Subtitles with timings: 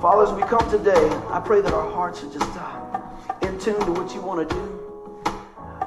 [0.00, 3.02] Father, as we come today, I pray that our hearts are just uh,
[3.42, 4.80] in tune to what you want to do.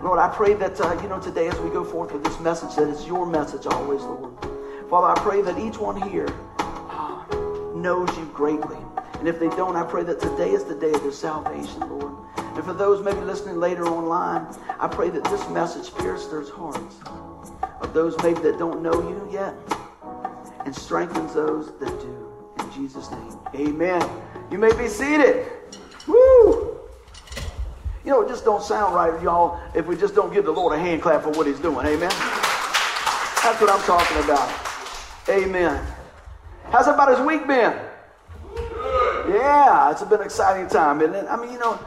[0.04, 2.76] Lord, I pray that, uh, you know, today as we go forth with this message,
[2.76, 4.31] that it's your message always, Lord.
[4.88, 6.28] Father, I pray that each one here
[6.60, 7.26] uh,
[7.73, 8.77] knows you greatly.
[9.18, 12.14] And if they don't, I pray that today is the day of their salvation, Lord.
[12.38, 14.45] And for those maybe listening later online,
[14.80, 16.98] I pray that this message pierces their hearts
[17.82, 19.55] of those maybe that don't know you yet
[20.66, 22.23] and strengthens those that do.
[22.59, 24.09] In Jesus' name, amen.
[24.51, 25.48] You may be seated.
[26.07, 26.80] Woo!
[28.05, 30.73] You know, it just don't sound right, y'all, if we just don't give the Lord
[30.73, 31.85] a hand clap for what he's doing.
[31.85, 32.09] Amen?
[32.09, 34.52] That's what I'm talking about.
[35.30, 35.85] Amen.
[36.66, 37.73] How's everybody's week been?
[39.30, 41.25] Yeah, it's been an exciting time, isn't it?
[41.30, 41.80] I mean, you know,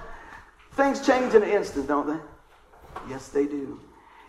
[0.73, 2.19] things change in an instant, don't they?
[3.11, 3.79] Yes, they do.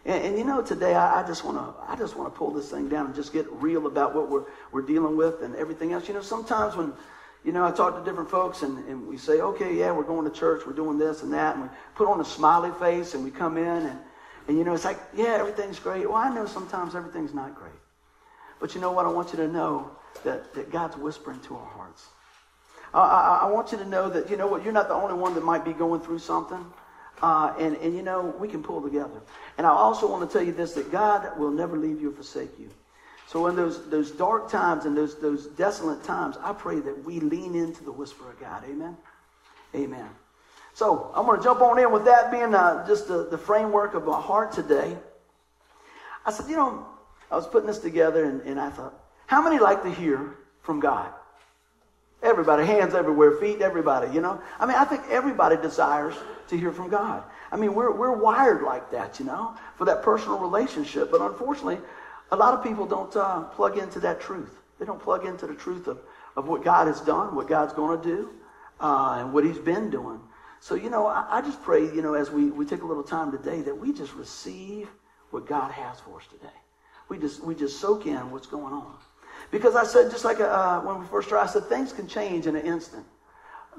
[0.07, 2.51] And, and you know, today I, I just want to I just want to pull
[2.51, 5.93] this thing down and just get real about what we're we're dealing with and everything
[5.93, 6.07] else.
[6.07, 6.93] You know, sometimes when
[7.43, 10.29] you know, I talk to different folks and, and we say, okay, yeah, we're going
[10.29, 13.23] to church, we're doing this and that, and we put on a smiley face and
[13.23, 13.99] we come in and,
[14.49, 16.05] and you know, it's like, yeah, everything's great.
[16.05, 17.71] Well, I know sometimes everything's not great.
[18.59, 19.05] But you know what?
[19.05, 19.91] I want you to know
[20.25, 22.07] that, that God's whispering to our hearts.
[22.93, 25.13] I, I, I want you to know that, you know what, you're not the only
[25.13, 26.65] one that might be going through something.
[27.21, 29.21] Uh, and, and, you know, we can pull together.
[29.57, 32.13] And I also want to tell you this that God will never leave you or
[32.13, 32.69] forsake you.
[33.27, 37.19] So in those, those dark times and those, those desolate times, I pray that we
[37.19, 38.63] lean into the whisper of God.
[38.69, 38.95] Amen?
[39.75, 40.09] Amen.
[40.73, 43.95] So I'm going to jump on in with that being uh, just the, the framework
[43.95, 44.95] of my heart today.
[46.25, 46.85] I said, you know,
[47.31, 48.93] I was putting this together and, and I thought,
[49.25, 51.11] how many like to hear from God?
[52.23, 54.41] Everybody, hands everywhere, feet, everybody, you know?
[54.59, 56.15] I mean, I think everybody desires
[56.47, 57.23] to hear from God.
[57.51, 61.11] I mean, we're, we're wired like that, you know, for that personal relationship.
[61.11, 61.79] But unfortunately,
[62.31, 64.57] a lot of people don't uh, plug into that truth.
[64.79, 65.99] They don't plug into the truth of,
[66.35, 68.29] of what God has done, what God's going to do,
[68.79, 70.19] uh, and what He's been doing.
[70.59, 73.03] So, you know, I, I, just pray, you know, as we, we take a little
[73.03, 74.89] time today, that we just receive
[75.29, 76.53] what God has for us today.
[77.09, 78.95] We just, we just soak in what's going on.
[79.51, 82.47] Because I said, just like uh, when we first started, I said, things can change
[82.47, 83.05] in an instant.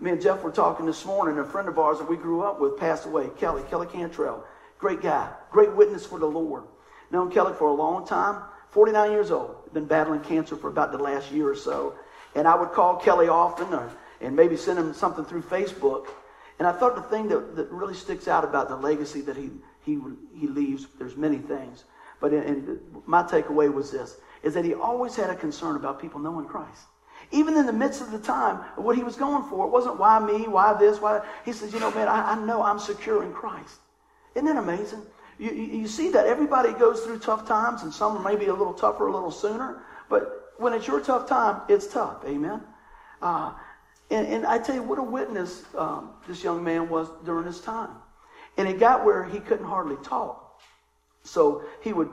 [0.01, 1.39] Me and Jeff were talking this morning.
[1.39, 4.45] A friend of ours that we grew up with passed away, Kelly, Kelly Cantrell.
[4.79, 6.65] Great guy, great witness for the Lord.
[7.11, 9.73] Known Kelly for a long time, 49 years old.
[9.73, 11.95] Been battling cancer for about the last year or so.
[12.35, 13.91] And I would call Kelly often or,
[14.21, 16.07] and maybe send him something through Facebook.
[16.59, 19.51] And I thought the thing that, that really sticks out about the legacy that he,
[19.85, 19.99] he,
[20.35, 21.85] he leaves, there's many things.
[22.21, 26.01] But in, in, my takeaway was this, is that he always had a concern about
[26.01, 26.83] people knowing Christ.
[27.31, 29.99] Even in the midst of the time of what he was going for, it wasn't
[29.99, 31.21] why me, why this, why.
[31.45, 33.81] He says, you know, man, I, I know I'm secure in Christ.
[34.35, 35.03] Isn't that amazing?
[35.39, 38.73] You, you, see that everybody goes through tough times, and some may be a little
[38.73, 39.83] tougher a little sooner.
[40.09, 42.25] But when it's your tough time, it's tough.
[42.25, 42.61] Amen.
[43.23, 43.53] Uh,
[44.11, 47.61] and, and, I tell you what a witness um, this young man was during his
[47.61, 47.91] time.
[48.57, 50.61] And it got where he couldn't hardly talk.
[51.23, 52.11] So he would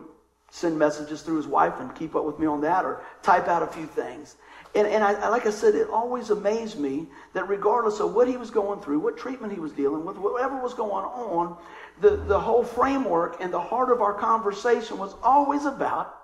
[0.55, 3.61] send messages through his wife and keep up with me on that, or type out
[3.61, 4.37] a few things.
[4.73, 8.37] And, and I, like I said, it always amazed me that regardless of what he
[8.37, 11.57] was going through, what treatment he was dealing with, whatever was going on,
[11.99, 16.15] the, the whole framework and the heart of our conversation was always about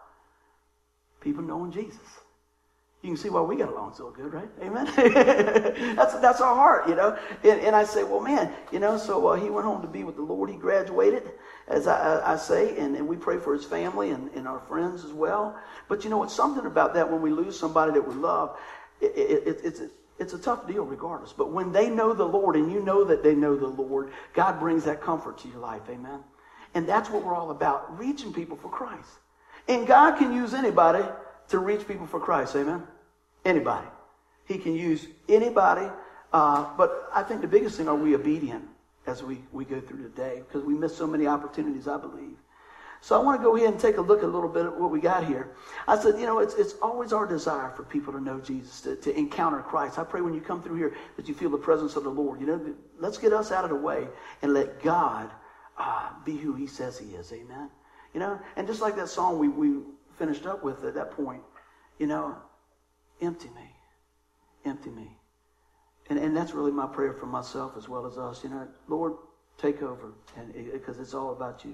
[1.19, 1.99] people knowing Jesus.
[3.01, 4.49] You can see why we got along so good, right?
[4.61, 4.85] Amen.
[5.95, 7.17] that's that's our heart, you know.
[7.43, 8.95] And, and I say, well, man, you know.
[8.95, 10.51] So uh, he went home to be with the Lord.
[10.51, 11.31] He graduated,
[11.67, 15.03] as I, I say, and, and we pray for his family and, and our friends
[15.03, 15.59] as well.
[15.87, 18.59] But you know, it's something about that when we lose somebody that we love.
[18.99, 19.81] It, it, it, it's
[20.19, 21.33] it's a tough deal, regardless.
[21.33, 24.59] But when they know the Lord, and you know that they know the Lord, God
[24.59, 25.81] brings that comfort to your life.
[25.89, 26.19] Amen.
[26.75, 29.09] And that's what we're all about: reaching people for Christ.
[29.67, 31.03] And God can use anybody
[31.51, 32.55] to reach people for Christ.
[32.55, 32.83] Amen?
[33.45, 33.87] Anybody.
[34.45, 35.89] He can use anybody.
[36.33, 38.65] Uh, but I think the biggest thing are we obedient
[39.05, 42.37] as we, we go through the day because we miss so many opportunities, I believe.
[43.03, 44.91] So I want to go ahead and take a look a little bit at what
[44.91, 45.55] we got here.
[45.87, 48.95] I said, you know, it's, it's always our desire for people to know Jesus, to,
[48.97, 49.97] to encounter Christ.
[49.97, 52.39] I pray when you come through here that you feel the presence of the Lord.
[52.39, 54.07] You know, let's get us out of the way
[54.43, 55.31] and let God
[55.79, 57.33] uh, be who he says he is.
[57.33, 57.71] Amen.
[58.13, 59.81] You know, and just like that song we, we
[60.21, 61.41] finished up with at that point,
[61.97, 62.35] you know,
[63.21, 63.75] empty me.
[64.65, 65.17] Empty me.
[66.11, 68.43] And, and that's really my prayer for myself as well as us.
[68.43, 69.13] You know, Lord,
[69.57, 71.73] take over and because it's all about you.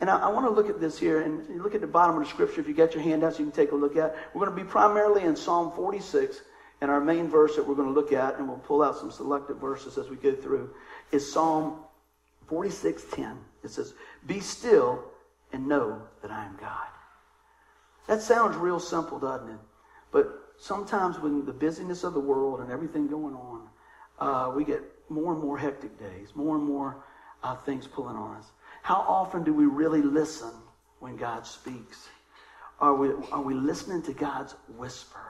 [0.00, 2.24] And I, I want to look at this here and look at the bottom of
[2.24, 2.60] the scripture.
[2.60, 4.16] If you got your handouts, you can take a look at.
[4.34, 6.40] We're going to be primarily in Psalm 46,
[6.80, 9.12] and our main verse that we're going to look at, and we'll pull out some
[9.12, 10.70] selected verses as we go through,
[11.12, 11.76] is Psalm
[12.50, 13.36] 46:10.
[13.62, 13.94] It says,
[14.26, 15.04] "Be still
[15.52, 16.88] and know that I am God."
[18.06, 19.58] That sounds real simple, doesn't it?
[20.10, 23.68] But sometimes with the busyness of the world and everything going on,
[24.18, 27.04] uh, we get more and more hectic days, more and more
[27.42, 28.46] uh, things pulling on us.
[28.82, 30.52] How often do we really listen
[31.00, 32.08] when God speaks?
[32.80, 35.20] Are we, are we listening to God's whisper?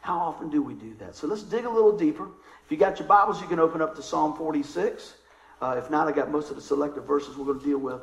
[0.00, 1.16] How often do we do that?
[1.16, 2.28] So let's dig a little deeper.
[2.64, 5.14] If you got your Bibles, you can open up to Psalm 46.
[5.60, 8.00] Uh, if not, I got most of the selected verses we're going to deal with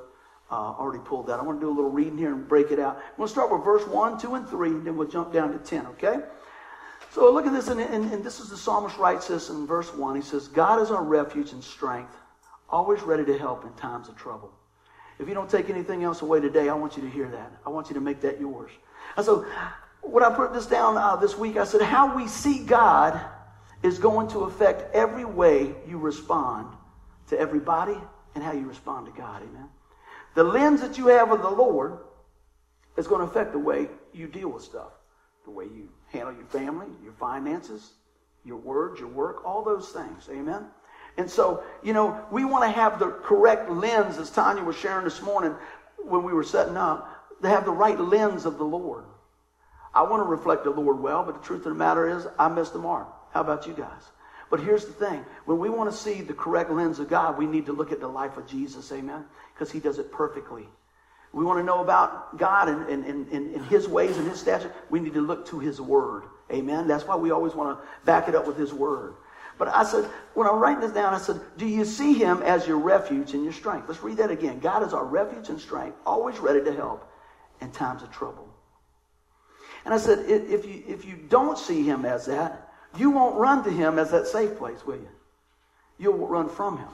[0.51, 1.39] uh, already pulled that.
[1.39, 2.97] I want to do a little reading here and break it out.
[2.97, 5.53] I'm going to start with verse 1, 2, and 3, and then we'll jump down
[5.53, 6.19] to 10, okay?
[7.11, 9.93] So look at this, and, and, and this is the psalmist writes this in verse
[9.93, 10.15] 1.
[10.15, 12.15] He says, God is our refuge and strength,
[12.69, 14.51] always ready to help in times of trouble.
[15.19, 17.51] If you don't take anything else away today, I want you to hear that.
[17.65, 18.71] I want you to make that yours.
[19.15, 19.45] And so,
[20.01, 23.21] when I put this down uh, this week, I said, How we see God
[23.83, 26.75] is going to affect every way you respond
[27.27, 27.97] to everybody
[28.33, 29.43] and how you respond to God.
[29.43, 29.69] Amen.
[30.33, 31.99] The lens that you have of the Lord
[32.97, 34.91] is going to affect the way you deal with stuff,
[35.45, 37.91] the way you handle your family, your finances,
[38.45, 40.27] your words, your work, all those things.
[40.31, 40.65] Amen.
[41.17, 45.03] And so, you know, we want to have the correct lens, as Tanya was sharing
[45.03, 45.55] this morning
[45.97, 47.09] when we were setting up,
[47.41, 49.05] to have the right lens of the Lord.
[49.93, 52.47] I want to reflect the Lord well, but the truth of the matter is, I
[52.47, 53.07] missed the mark.
[53.33, 54.03] How about you guys?
[54.51, 57.47] But here's the thing when we want to see the correct lens of God, we
[57.47, 59.25] need to look at the life of Jesus, amen?
[59.53, 60.67] Because he does it perfectly.
[61.33, 64.73] We want to know about God and, and, and, and his ways and his statutes.
[64.89, 66.87] We need to look to his word, amen?
[66.87, 69.15] That's why we always want to back it up with his word.
[69.57, 70.03] But I said,
[70.33, 73.43] when I'm writing this down, I said, Do you see him as your refuge and
[73.43, 73.87] your strength?
[73.87, 74.59] Let's read that again.
[74.59, 77.09] God is our refuge and strength, always ready to help
[77.61, 78.49] in times of trouble.
[79.85, 83.63] And I said, if you, if you don't see him as that, you won't run
[83.63, 85.09] to him as that safe place, will you?
[85.97, 86.89] You'll run from him.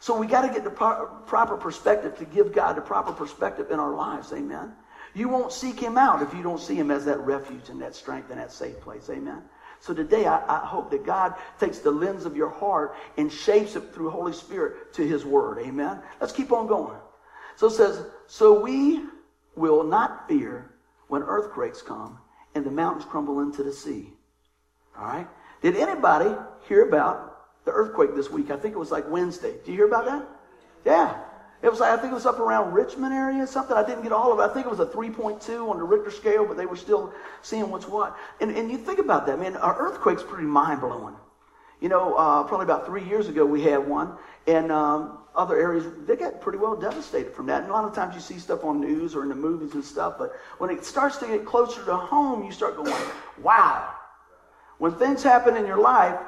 [0.00, 3.80] So we got to get the proper perspective to give God the proper perspective in
[3.80, 4.32] our lives.
[4.32, 4.72] Amen.
[5.14, 7.94] You won't seek him out if you don't see him as that refuge and that
[7.94, 9.10] strength and that safe place.
[9.10, 9.42] Amen.
[9.80, 13.76] So today, I, I, hope that God takes the lens of your heart and shapes
[13.76, 15.58] it through Holy Spirit to His Word.
[15.58, 16.00] Amen.
[16.20, 16.98] Let's keep on going.
[17.56, 19.04] So it says, so we
[19.54, 20.72] will not fear
[21.08, 22.18] when earthquakes come
[22.54, 24.12] and the mountains crumble into the sea.
[24.98, 25.26] All right?
[25.62, 26.30] Did anybody
[26.68, 28.50] hear about the earthquake this week?
[28.50, 29.52] I think it was like Wednesday.
[29.52, 30.28] Did you hear about that?
[30.84, 31.20] Yeah.
[31.60, 33.76] It was like, I think it was up around Richmond area, or something.
[33.76, 34.42] I didn't get all of it.
[34.42, 37.12] I think it was a 3.2 on the Richter scale, but they were still
[37.42, 38.16] seeing what's what.
[38.40, 41.16] And, and you think about that, man, our earthquake's pretty mind blowing.
[41.80, 44.12] You know, uh, probably about three years ago we had one,
[44.46, 47.62] and um, other areas, they get pretty well devastated from that.
[47.62, 49.84] And a lot of times you see stuff on news or in the movies and
[49.84, 52.94] stuff, but when it starts to get closer to home, you start going,
[53.42, 53.94] wow.
[54.78, 56.18] When things happen in your life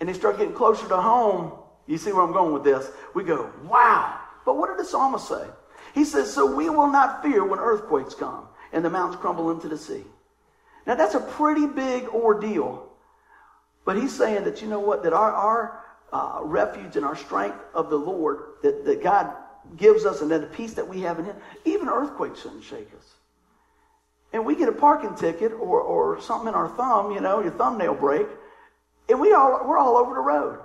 [0.00, 1.52] and they start getting closer to home,
[1.86, 2.90] you see where I'm going with this?
[3.14, 4.18] We go, wow.
[4.44, 5.46] But what did the psalmist say?
[5.94, 9.68] He says, So we will not fear when earthquakes come and the mountains crumble into
[9.68, 10.04] the sea.
[10.86, 12.88] Now that's a pretty big ordeal.
[13.84, 17.58] But he's saying that, you know what, that our, our uh, refuge and our strength
[17.74, 19.32] of the Lord that, that God
[19.76, 22.88] gives us and then the peace that we have in Him, even earthquakes shouldn't shake
[22.98, 23.09] us.
[24.32, 27.52] And we get a parking ticket or, or something in our thumb, you know, your
[27.52, 28.26] thumbnail break,
[29.08, 30.60] and we all, we're all over the road.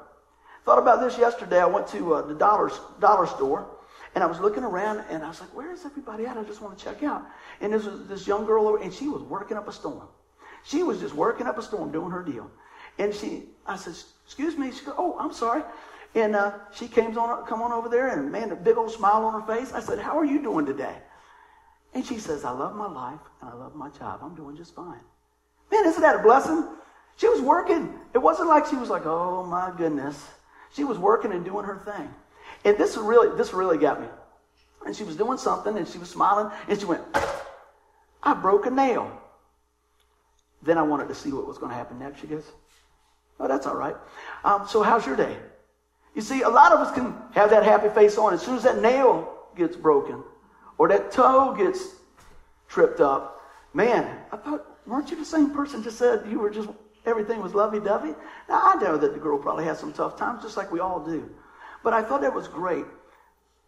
[0.66, 1.60] Thought about this yesterday.
[1.60, 3.68] I went to uh, the dollar, dollar store
[4.16, 6.38] and I was looking around and I was like, where is everybody at?
[6.38, 7.26] I just want to check out.
[7.60, 10.08] And this was this young girl over, and she was working up a storm.
[10.64, 12.50] She was just working up a storm, doing her deal.
[12.98, 13.94] And she, I said,
[14.26, 14.72] excuse me.
[14.72, 15.64] She goes, oh, I'm sorry.
[16.16, 19.26] And uh, she came on, come on over there and man, a big old smile
[19.26, 19.74] on her face.
[19.74, 20.96] I said, how are you doing today?
[21.96, 24.20] And she says, I love my life and I love my job.
[24.22, 25.00] I'm doing just fine.
[25.72, 26.68] Man, isn't that a blessing?
[27.16, 27.94] She was working.
[28.14, 30.22] It wasn't like she was like, oh my goodness.
[30.74, 32.14] She was working and doing her thing.
[32.66, 34.08] And this really, this really got me.
[34.86, 37.02] And she was doing something and she was smiling and she went,
[38.22, 39.10] I broke a nail.
[40.62, 42.20] Then I wanted to see what was going to happen next.
[42.20, 42.44] She goes,
[43.40, 43.96] Oh, that's all right.
[44.44, 45.38] Um, so, how's your day?
[46.14, 48.64] You see, a lot of us can have that happy face on as soon as
[48.64, 50.24] that nail gets broken
[50.78, 51.96] or that toe gets
[52.68, 53.42] tripped up.
[53.74, 56.70] Man, I thought, weren't you the same person just said you were just
[57.06, 58.16] everything was lovey dovey.
[58.50, 61.00] Now, I know that the girl probably had some tough times, just like we all
[61.00, 61.30] do.
[61.84, 62.86] But I thought that was great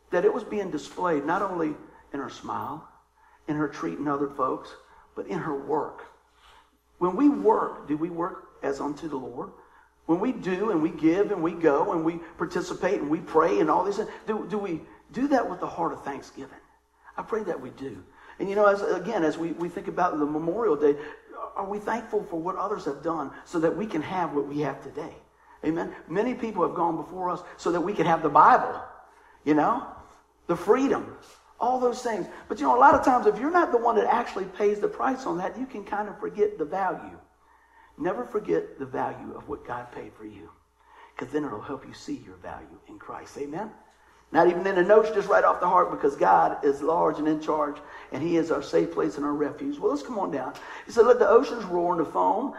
[0.10, 1.76] that it was being displayed not only
[2.14, 2.88] in her smile,
[3.48, 4.70] in her treating other folks,
[5.16, 6.06] but in her work.
[6.98, 9.52] When we work, do we work as unto the Lord?
[10.06, 13.60] When we do and we give and we go and we participate and we pray
[13.60, 16.58] and all these things, do, do we do that with the heart of thanksgiving?
[17.18, 18.04] I pray that we do.
[18.40, 20.96] And you know, as again, as we, we think about the Memorial Day,
[21.56, 24.60] are we thankful for what others have done so that we can have what we
[24.60, 25.16] have today?
[25.66, 25.94] Amen.
[26.08, 28.80] Many people have gone before us so that we can have the Bible,
[29.44, 29.88] you know,
[30.46, 31.18] the freedom,
[31.60, 32.28] all those things.
[32.48, 34.80] But you know, a lot of times, if you're not the one that actually pays
[34.80, 37.18] the price on that, you can kind of forget the value.
[37.98, 40.52] Never forget the value of what God paid for you,
[41.16, 43.36] because then it'll help you see your value in Christ.
[43.40, 43.72] Amen?
[44.32, 47.28] Not even in the notes, just right off the heart, because God is large and
[47.28, 47.78] in charge,
[48.12, 49.80] and He is our safe place and our refuge.
[49.80, 50.54] Well, let's come on down.
[50.86, 52.54] He said, Let the oceans roar and the foam.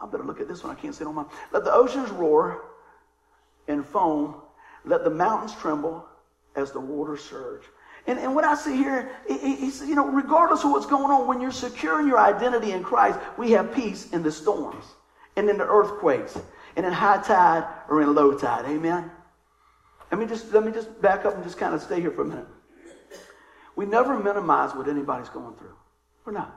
[0.00, 0.74] I better look at this one.
[0.74, 1.24] I can't see it on my.
[1.52, 2.64] Let the oceans roar
[3.68, 4.36] and foam.
[4.84, 6.04] Let the mountains tremble
[6.56, 7.62] as the waters surge.
[8.06, 11.12] And, and what I see here, he, he said, you know, regardless of what's going
[11.12, 14.84] on, when you're secure in your identity in Christ, we have peace in the storms
[15.36, 16.36] and in the earthquakes
[16.74, 18.64] and in high tide or in low tide.
[18.64, 19.10] Amen.
[20.12, 22.20] Let me just let me just back up and just kind of stay here for
[22.20, 22.46] a minute.
[23.76, 25.74] We never minimize what anybody's going through.
[26.26, 26.54] We're not.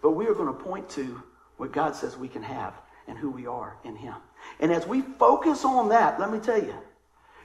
[0.00, 1.20] But we are going to point to
[1.56, 2.74] what God says we can have
[3.08, 4.14] and who we are in Him.
[4.60, 6.74] And as we focus on that, let me tell you,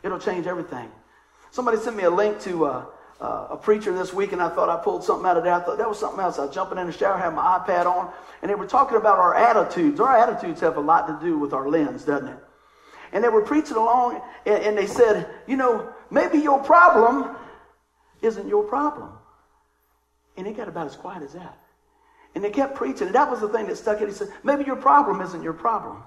[0.04, 0.92] it'll change everything.
[1.50, 2.86] Somebody sent me a link to uh,
[3.20, 5.54] uh, a preacher this week, and I thought I pulled something out of there.
[5.54, 6.38] I thought that was something else.
[6.38, 8.14] I was jumping in the shower, had my iPad on,
[8.44, 10.00] and they were talking about our attitudes.
[10.00, 12.43] Our attitudes have a lot to do with our lens, doesn't it?
[13.14, 17.36] And they were preaching along, and, and they said, you know, maybe your problem
[18.22, 19.12] isn't your problem.
[20.36, 21.58] And it got about as quiet as that.
[22.34, 24.08] And they kept preaching, and that was the thing that stuck in.
[24.08, 26.04] He said, maybe your problem isn't your problem.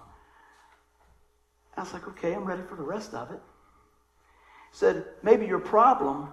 [1.77, 3.41] I was like, okay, I'm ready for the rest of it.
[4.73, 6.31] He said, maybe your problem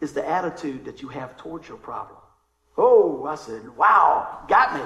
[0.00, 2.18] is the attitude that you have towards your problem.
[2.78, 4.82] Oh, I said, wow, got me.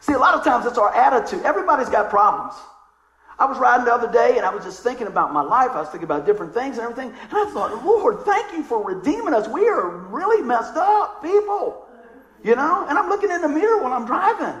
[0.00, 1.44] See, a lot of times it's our attitude.
[1.44, 2.54] Everybody's got problems.
[3.42, 5.72] I was riding the other day and I was just thinking about my life.
[5.72, 7.08] I was thinking about different things and everything.
[7.08, 9.48] And I thought, Lord, thank you for redeeming us.
[9.48, 11.84] We are really messed up people.
[12.44, 12.86] You know?
[12.88, 14.54] And I'm looking in the mirror while I'm driving.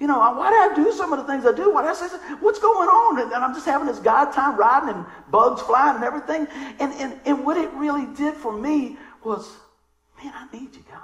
[0.00, 1.72] You know, why do I do some of the things I do?
[1.72, 3.20] What's going on?
[3.20, 6.48] And, I'm just having this God time riding and bugs flying and everything.
[6.80, 9.48] And, and, and what it really did for me was,
[10.20, 11.02] man, I need you, God.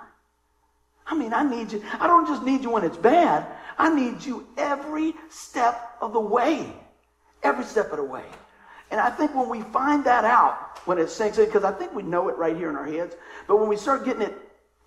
[1.06, 1.80] I mean, I need you.
[2.00, 3.46] I don't just need you when it's bad.
[3.78, 6.74] I need you every step of the way.
[7.42, 8.24] Every step of the way.
[8.90, 11.94] And I think when we find that out, when it sinks in, because I think
[11.94, 13.16] we know it right here in our heads,
[13.46, 14.34] but when we start getting it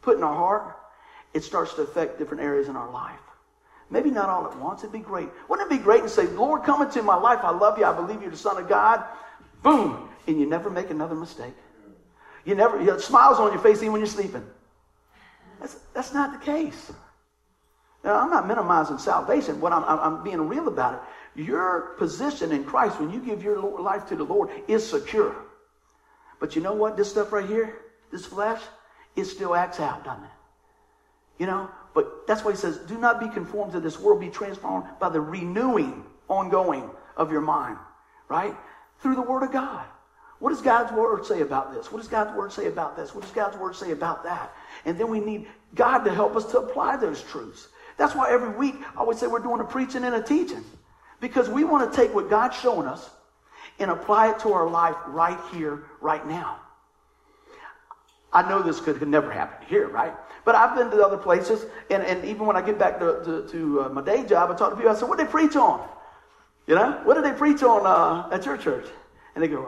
[0.02, 0.76] put in our heart,
[1.34, 3.20] it starts to affect different areas in our life.
[3.90, 4.82] Maybe not all at once.
[4.82, 5.30] It'd be great.
[5.50, 7.40] Wouldn't it be great to say, Lord, come into my life.
[7.44, 7.86] I love you.
[7.86, 9.04] I believe you're the Son of God.
[9.62, 10.10] Boom.
[10.28, 11.54] And you never make another mistake.
[12.46, 14.46] You never, you have smiles on your face even when you're sleeping.
[15.60, 16.92] That's, that's not the case.
[18.04, 19.62] Now, I'm not minimizing salvation.
[19.62, 21.00] What I'm, I'm being real about it.
[21.36, 25.36] Your position in Christ, when you give your life to the Lord, is secure.
[26.40, 26.98] But you know what?
[26.98, 27.80] This stuff right here,
[28.12, 28.62] this flesh,
[29.16, 30.30] it still acts out, doesn't it?
[31.40, 31.70] You know?
[31.94, 35.10] But that's why he says, do not be conformed to this world, be transformed by
[35.10, 37.78] the renewing, ongoing of your mind,
[38.30, 38.56] right?
[39.00, 39.86] Through the Word of God.
[40.42, 41.92] What does God's word say about this?
[41.92, 43.14] What does God's word say about this?
[43.14, 44.52] What does God's word say about that?
[44.86, 45.46] And then we need
[45.76, 47.68] God to help us to apply those truths.
[47.98, 50.66] That's why every week I always say we're doing a preaching and a teaching.
[51.22, 53.10] Because we want to take what God's showing us
[53.80, 56.60] and apply it to our life right here, right now.
[58.34, 60.14] I know this could, could never happen here, right?
[60.46, 63.48] But I've been to other places, and, and even when I get back to, to,
[63.50, 65.56] to uh, my day job, I talk to people, I said, what did they preach
[65.56, 65.88] on?
[66.66, 68.88] You know, what did they preach on uh, at your church?
[69.36, 69.66] And they go,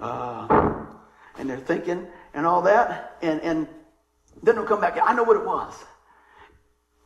[0.00, 0.86] uh, uh,
[1.38, 3.68] and they're thinking and all that, and, and
[4.42, 4.98] then they'll come back.
[5.02, 5.74] I know what it was.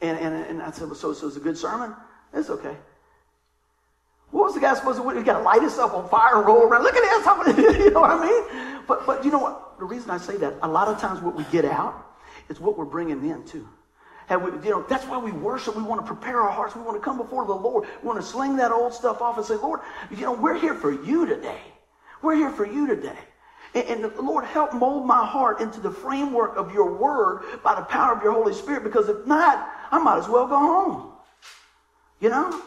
[0.01, 1.95] And, and, and I said, well, so, so it was a good sermon?
[2.33, 2.77] It's okay.
[4.31, 5.17] What was the guy supposed to do?
[5.17, 6.83] He got to light himself on fire and roll around.
[6.83, 7.79] Look at this.
[7.79, 8.83] you know what I mean?
[8.87, 9.79] But, but you know what?
[9.79, 12.07] The reason I say that, a lot of times what we get out
[12.49, 13.67] is what we're bringing in too.
[14.27, 15.75] Have we, you know, that's why we worship.
[15.75, 16.77] We want to prepare our hearts.
[16.77, 17.89] We want to come before the Lord.
[18.03, 19.81] We want to sling that old stuff off and say, Lord,
[20.11, 21.61] you know, we're here for you today.
[22.21, 23.17] We're here for you today.
[23.75, 27.83] And, the Lord, help mold my heart into the framework of your word by the
[27.83, 31.13] power of your Holy Spirit, because if not, I might as well go home.
[32.21, 32.63] You know?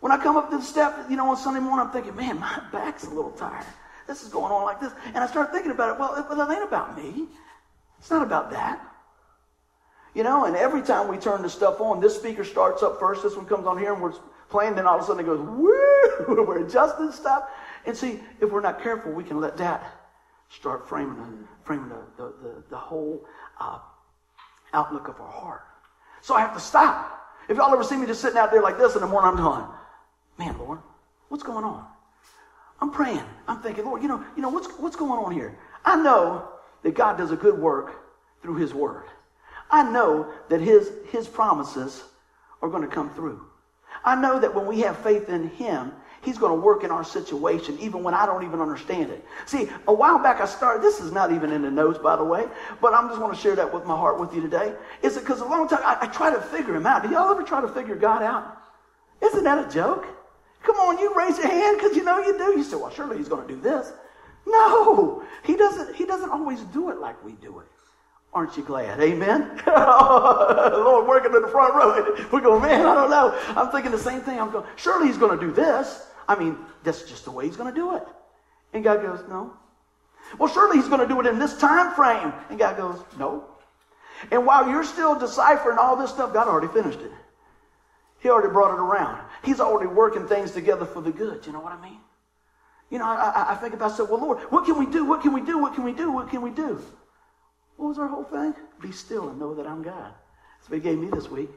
[0.00, 2.38] When I come up to the step, you know, on Sunday morning, I'm thinking, man,
[2.38, 3.66] my back's a little tired.
[4.06, 4.92] This is going on like this.
[5.06, 6.00] And I start thinking about it.
[6.00, 7.26] Well, it, well, it ain't about me.
[7.98, 8.80] It's not about that.
[10.14, 13.22] You know, and every time we turn the stuff on, this speaker starts up first,
[13.22, 14.14] this one comes on here, and we're
[14.48, 15.40] playing, then all of a sudden it goes,
[16.28, 17.44] woo, we're adjusting stuff.
[17.84, 19.84] And see, if we're not careful, we can let that
[20.48, 23.24] start framing, framing the, the, the, the whole
[23.60, 23.78] uh,
[24.72, 25.62] outlook of our heart.
[26.22, 27.17] So I have to stop.
[27.48, 29.36] If y'all ever see me just sitting out there like this in the morning, I'm
[29.36, 29.64] going,
[30.38, 30.80] man, Lord,
[31.28, 31.86] what's going on?
[32.80, 33.24] I'm praying.
[33.48, 35.58] I'm thinking, Lord, you know, you know what's, what's going on here?
[35.84, 36.48] I know
[36.82, 37.94] that God does a good work
[38.42, 39.04] through his word.
[39.70, 42.04] I know that his, his promises
[42.62, 43.44] are going to come through.
[44.04, 45.92] I know that when we have faith in him,
[46.28, 49.24] He's going to work in our situation, even when I don't even understand it.
[49.46, 52.24] See, a while back I started, this is not even in the notes, by the
[52.24, 52.46] way,
[52.82, 54.74] but I'm just want to share that with my heart with you today.
[55.02, 57.02] Is it because a long time I, I try to figure him out.
[57.02, 58.58] Do y'all ever try to figure God out?
[59.22, 60.06] Isn't that a joke?
[60.62, 62.58] Come on, you raise your hand because you know you do.
[62.58, 63.90] You say, well, surely he's going to do this.
[64.46, 67.66] No, he doesn't, he doesn't always do it like we do it.
[68.34, 69.00] Aren't you glad?
[69.00, 69.62] Amen?
[69.66, 72.26] Lord working in the front row.
[72.30, 73.34] We're going, man, I don't know.
[73.56, 74.38] I'm thinking the same thing.
[74.38, 76.07] I'm going, surely he's going to do this.
[76.28, 78.04] I mean, that's just the way he's going to do it.
[78.74, 79.54] And God goes, no.
[80.38, 82.32] Well, surely he's going to do it in this time frame.
[82.50, 83.44] And God goes, no.
[84.30, 87.10] And while you're still deciphering all this stuff, God already finished it.
[88.20, 89.24] He already brought it around.
[89.42, 91.46] He's already working things together for the good.
[91.46, 91.98] You know what I mean?
[92.90, 95.04] You know, I, I think about, so, well, Lord, what can we do?
[95.04, 95.58] What can we do?
[95.58, 96.10] What can we do?
[96.10, 96.82] What can we do?
[97.76, 98.54] What was our whole thing?
[98.80, 100.12] Be still and know that I'm God.
[100.58, 101.50] That's what he gave me this week.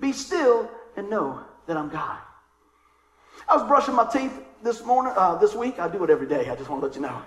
[0.00, 2.18] Be still and know that I'm God.
[3.48, 4.32] I was brushing my teeth
[4.62, 5.78] this morning, uh, this week.
[5.78, 6.48] I do it every day.
[6.50, 7.22] I just want to let you know.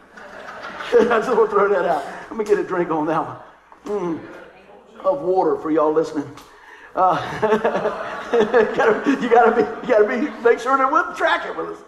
[1.13, 2.05] I just want to throw that out.
[2.29, 3.37] Let me get a drink on that one.
[3.85, 4.19] Mm,
[5.03, 6.29] of water for y'all listening.
[6.95, 7.17] Uh,
[8.31, 8.39] you,
[8.75, 11.79] gotta, you gotta be, you gotta be, make sure they're with track it with us.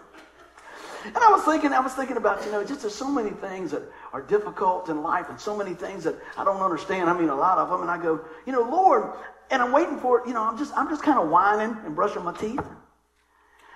[1.05, 3.69] And I was thinking, I was thinking about, you know, just there's so many things
[3.71, 7.09] that are difficult in life and so many things that I don't understand.
[7.09, 7.81] I mean, a lot of them.
[7.81, 9.13] And I go, you know, Lord,
[9.51, 10.27] and I'm waiting for it.
[10.27, 12.59] You know, I'm just, I'm just kind of whining and brushing my teeth.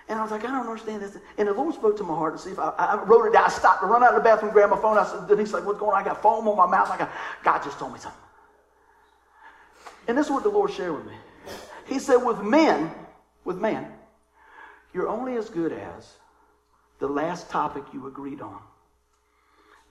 [0.10, 1.18] And I was like, I don't understand this.
[1.38, 3.46] And the Lord spoke to my heart to see if I, I wrote it down.
[3.46, 4.98] I stopped to run out of the bathroom, grab my phone.
[4.98, 6.02] I said, he's like, what's going on?
[6.02, 6.90] I got foam on my mouth.
[6.90, 7.12] I got,
[7.44, 8.20] God just told me something.
[10.08, 11.14] And this is what the Lord shared with me.
[11.86, 12.92] He said, with men,
[13.46, 13.92] with men,
[14.94, 16.12] you're only as good as
[16.98, 18.60] the last topic you agreed on.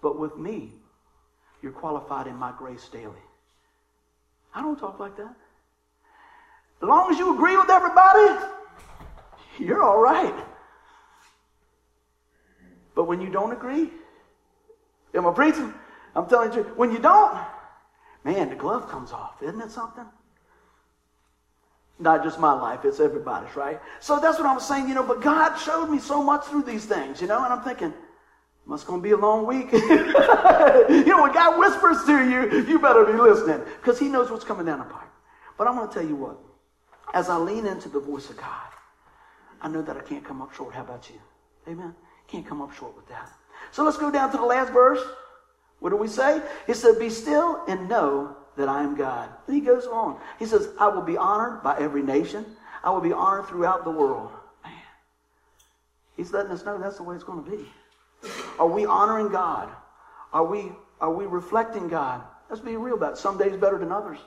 [0.02, 0.72] But with me,
[1.62, 3.14] you're qualified in my grace daily.
[4.52, 5.34] I don't talk like that.
[6.82, 8.44] As long as you agree with everybody,
[9.58, 10.34] you're all right.
[12.94, 13.90] But when you don't agree,
[15.14, 15.72] am I preaching?
[16.14, 17.38] I'm telling you, when you don't,
[18.24, 19.42] man, the glove comes off.
[19.42, 20.04] Isn't it something?
[22.00, 23.80] Not just my life, it's everybody's, right?
[24.00, 26.84] So that's what I'm saying, you know, but God showed me so much through these
[26.84, 27.92] things, you know, and I'm thinking,
[28.66, 29.72] must gonna be a long week.
[29.72, 34.44] you know, when God whispers to you, you better be listening because He knows what's
[34.44, 35.08] coming down the pipe.
[35.56, 36.38] But I'm gonna tell you what,
[37.14, 38.68] as I lean into the voice of God,
[39.60, 40.74] I know that I can't come up short.
[40.74, 41.20] How about you?
[41.70, 41.94] Amen.
[42.26, 43.30] Can't come up short with that.
[43.70, 45.00] So let's go down to the last verse.
[45.80, 46.42] What do we say?
[46.66, 49.30] He said, Be still and know that I am God.
[49.46, 50.18] And he goes on.
[50.38, 52.44] He says, I will be honored by every nation.
[52.82, 54.30] I will be honored throughout the world.
[54.64, 54.72] Man,
[56.16, 57.64] he's letting us know that's the way it's going to be.
[58.58, 59.68] Are we honoring God?
[60.32, 62.22] Are we, are we reflecting God?
[62.50, 63.18] Let's be real about it.
[63.18, 64.18] Some days better than others.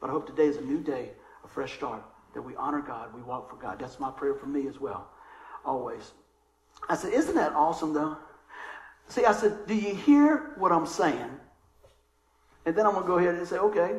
[0.00, 1.10] But I hope today is a new day,
[1.44, 2.02] a fresh start,
[2.34, 3.78] that we honor God, we walk for God.
[3.78, 5.08] That's my prayer for me as well,
[5.64, 6.12] always.
[6.88, 8.16] I said, Isn't that awesome, though?
[9.08, 11.40] See, I said, Do you hear what I'm saying?
[12.66, 13.98] And then I'm going to go ahead and say, okay,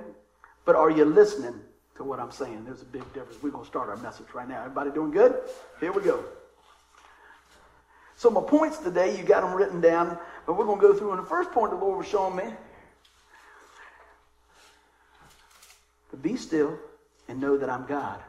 [0.66, 1.54] but are you listening
[1.98, 2.66] to what I'm saying?
[2.66, 3.42] There's a big difference.
[3.42, 4.60] We're going to start our message right now.
[4.60, 5.36] Everybody doing good?
[5.80, 6.24] Here we go.
[8.18, 10.18] So my points today, you got them written down,
[10.48, 11.12] but we're going to go through.
[11.12, 12.46] And the first point the Lord was showing me,
[16.12, 16.80] to be still
[17.28, 18.20] and know that I'm God.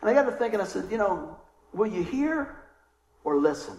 [0.00, 1.36] And I got to thinking, I said, you know,
[1.72, 2.56] will you hear
[3.24, 3.76] or listen?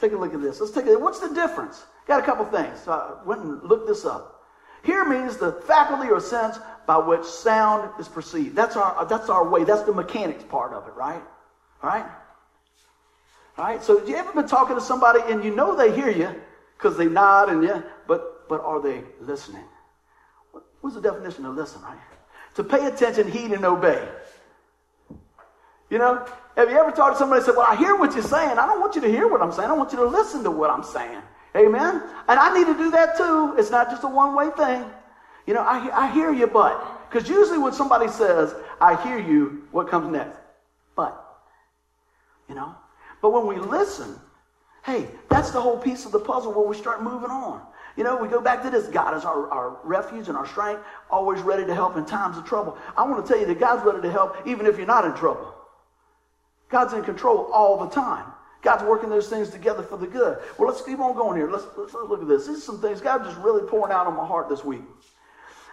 [0.00, 0.60] Take a look at this.
[0.60, 1.84] Let's take a What's the difference?
[2.06, 2.80] Got a couple things.
[2.84, 4.44] So I went and looked this up.
[4.82, 8.54] Hear means the faculty or sense by which sound is perceived.
[8.54, 9.64] That's our, that's our way.
[9.64, 11.22] That's the mechanics part of it, right?
[11.82, 12.06] All right?
[13.58, 13.82] All right?
[13.82, 16.32] So, you ever been talking to somebody and you know they hear you
[16.76, 19.64] because they nod and yeah, but, but are they listening?
[20.80, 21.98] What's the definition of listen, right?
[22.56, 24.08] To pay attention, heed, and obey.
[25.90, 28.22] You know, have you ever talked to somebody and said, Well, I hear what you're
[28.22, 28.58] saying.
[28.58, 29.70] I don't want you to hear what I'm saying.
[29.70, 31.20] I want you to listen to what I'm saying.
[31.54, 32.02] Amen?
[32.28, 33.54] And I need to do that too.
[33.58, 34.84] It's not just a one way thing.
[35.46, 37.08] You know, I, I hear you, but.
[37.08, 40.38] Because usually when somebody says, I hear you, what comes next?
[40.96, 41.22] But.
[42.48, 42.74] You know?
[43.22, 44.18] But when we listen,
[44.84, 47.62] hey, that's the whole piece of the puzzle where we start moving on.
[47.96, 50.82] You know, we go back to this God is our, our refuge and our strength,
[51.10, 52.76] always ready to help in times of trouble.
[52.96, 55.14] I want to tell you that God's ready to help even if you're not in
[55.14, 55.54] trouble.
[56.68, 58.26] God's in control all the time.
[58.60, 60.38] God's working those things together for the good.
[60.58, 61.50] Well, let's keep on going here.
[61.50, 62.46] Let's, let's, look at this.
[62.46, 64.82] These are some things God just really pouring out on my heart this week.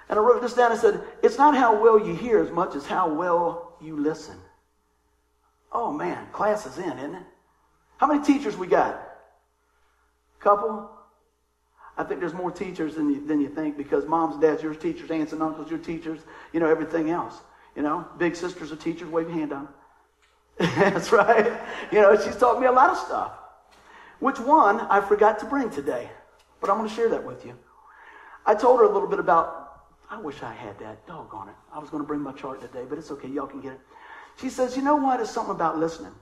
[0.09, 2.75] And I wrote this down and said, It's not how well you hear as much
[2.75, 4.35] as how well you listen.
[5.71, 7.23] Oh, man, class is in, isn't it?
[7.97, 9.01] How many teachers we got?
[10.39, 10.91] Couple?
[11.97, 15.11] I think there's more teachers than you, than you think because moms dads, your teachers,
[15.11, 17.35] aunts and uncles, your teachers, you know, everything else.
[17.75, 19.09] You know, big sisters are teachers.
[19.09, 19.67] Wave your hand down.
[20.57, 21.59] That's right.
[21.91, 23.33] You know, she's taught me a lot of stuff.
[24.19, 26.09] Which one I forgot to bring today,
[26.61, 27.57] but I'm going to share that with you.
[28.45, 31.05] I told her a little bit about, I wish I had that.
[31.07, 31.55] Doggone it.
[31.73, 33.27] I was going to bring my chart today, but it's okay.
[33.27, 33.79] Y'all can get it.
[34.39, 35.19] She says, You know what?
[35.19, 36.13] It's something about listening.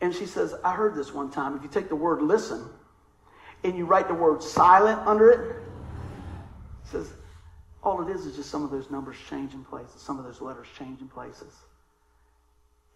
[0.00, 1.56] And she says, I heard this one time.
[1.56, 2.68] If you take the word listen
[3.68, 5.40] and you write the word silent under it,
[6.84, 7.12] it says,
[7.82, 10.66] all it is is just some of those numbers changing places, some of those letters
[10.78, 11.52] changing places.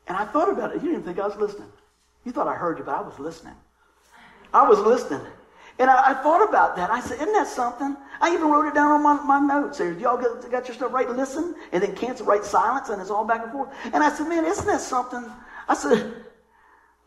[0.08, 0.82] And I thought about it.
[0.82, 1.68] You didn't think I was listening.
[2.24, 3.54] You thought I heard you, but I was listening.
[4.52, 5.24] I was listening.
[5.78, 6.90] And I, I, thought about that.
[6.90, 7.96] I said, isn't that something?
[8.20, 9.96] I even wrote it down on my, my notes here.
[9.98, 11.08] Y'all got, got your stuff right?
[11.08, 13.70] Listen, and then cancel, write silence, and it's all back and forth.
[13.84, 15.24] And I said, man, isn't that something?
[15.68, 16.12] I said,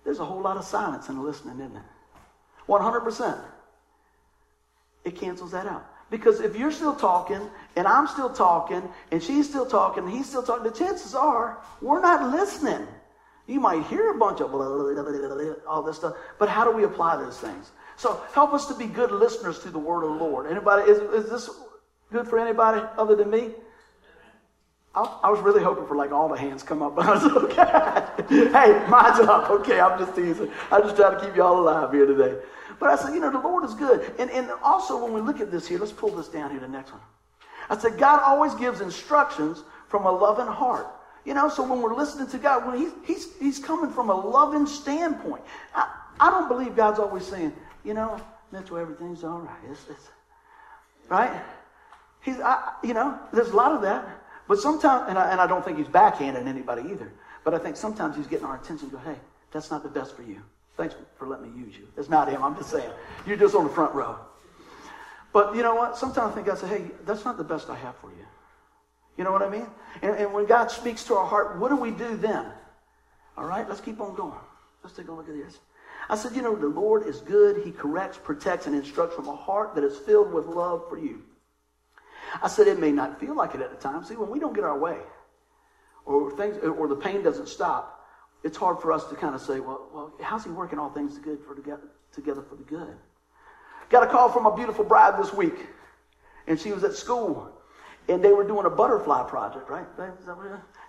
[0.03, 1.83] there's a whole lot of silence in listening, isn't it?
[2.67, 3.43] 100%.
[5.05, 5.85] It cancels that out.
[6.09, 7.41] Because if you're still talking,
[7.75, 11.57] and I'm still talking, and she's still talking, and he's still talking, the chances are
[11.81, 12.87] we're not listening.
[13.47, 16.71] You might hear a bunch of blah, blah, blah, all this stuff, but how do
[16.71, 17.71] we apply those things?
[17.97, 20.49] So help us to be good listeners to the word of the Lord.
[20.49, 21.49] Anybody, is, is this
[22.11, 23.51] good for anybody other than me?
[24.95, 27.23] I, I was really hoping for like all the hands come up, but I was
[27.43, 28.51] okay.
[28.51, 29.49] hey, mine's up.
[29.49, 30.51] Okay, I'm just teasing.
[30.71, 32.35] I'm just trying to keep y'all alive here today.
[32.83, 34.13] But I said, you know, the Lord is good.
[34.19, 36.67] And, and also when we look at this here, let's pull this down here, the
[36.67, 36.99] next one.
[37.69, 40.87] I said, God always gives instructions from a loving heart.
[41.23, 44.13] You know, so when we're listening to God, when he's, he's, he's coming from a
[44.13, 45.43] loving standpoint.
[45.73, 47.53] I, I don't believe God's always saying,
[47.85, 48.19] you know,
[48.51, 49.55] Mitchell, everything's all right.
[49.71, 50.09] It's, it's,
[51.07, 51.41] right?
[52.19, 54.05] He's, I, you know, there's a lot of that.
[54.49, 57.13] But sometimes, and I, and I don't think he's backhanding anybody either,
[57.45, 59.15] but I think sometimes he's getting our attention go, hey,
[59.53, 60.41] that's not the best for you.
[60.75, 61.87] Thanks for letting me use you.
[61.97, 62.43] It's not him.
[62.43, 62.89] I'm just saying.
[63.27, 64.17] You're just on the front row.
[65.31, 65.97] But you know what?
[65.97, 68.25] Sometimes I think I say, hey, that's not the best I have for you.
[69.17, 69.67] You know what I mean?
[70.01, 72.45] And, and when God speaks to our heart, what do we do then?
[73.37, 74.39] All right, let's keep on going.
[74.83, 75.59] Let's take a look at this.
[76.09, 77.63] I said, you know, the Lord is good.
[77.63, 81.23] He corrects, protects, and instructs from a heart that is filled with love for you.
[82.41, 84.03] I said, it may not feel like it at the time.
[84.03, 84.97] See, when we don't get our way,
[86.05, 88.02] or things, or the pain doesn't stop,
[88.43, 91.17] it's hard for us to kind of say, well, well how's he working all things
[91.17, 92.95] good for together, together for the good?
[93.89, 95.67] Got a call from a beautiful bride this week,
[96.47, 97.49] and she was at school,
[98.09, 99.85] and they were doing a butterfly project, right?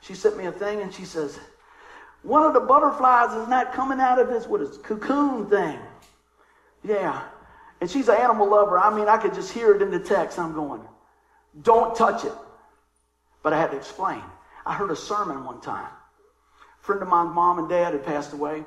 [0.00, 1.38] She sent me a thing, and she says,
[2.22, 5.78] one of the butterflies is not coming out of this, what is cocoon thing.
[6.82, 7.22] Yeah.
[7.80, 8.78] And she's an animal lover.
[8.78, 10.38] I mean, I could just hear it in the text.
[10.38, 10.80] I'm going,
[11.62, 12.32] don't touch it.
[13.42, 14.22] But I had to explain.
[14.64, 15.90] I heard a sermon one time.
[16.84, 18.62] Friend of mine's mom and dad had passed away,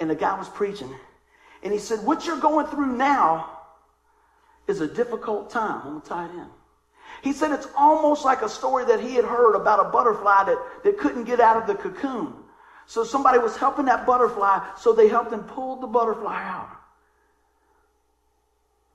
[0.00, 0.90] and the guy was preaching.
[1.62, 3.58] And he said, What you're going through now
[4.66, 5.82] is a difficult time.
[5.84, 6.46] I'm going to tie it in.
[7.22, 10.58] He said it's almost like a story that he had heard about a butterfly that,
[10.82, 12.32] that couldn't get out of the cocoon.
[12.86, 16.70] So somebody was helping that butterfly, so they helped him pull the butterfly out.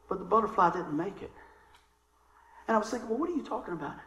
[0.09, 1.31] But the butterfly didn't make it.
[2.67, 3.97] And I was thinking, well, what are you talking about?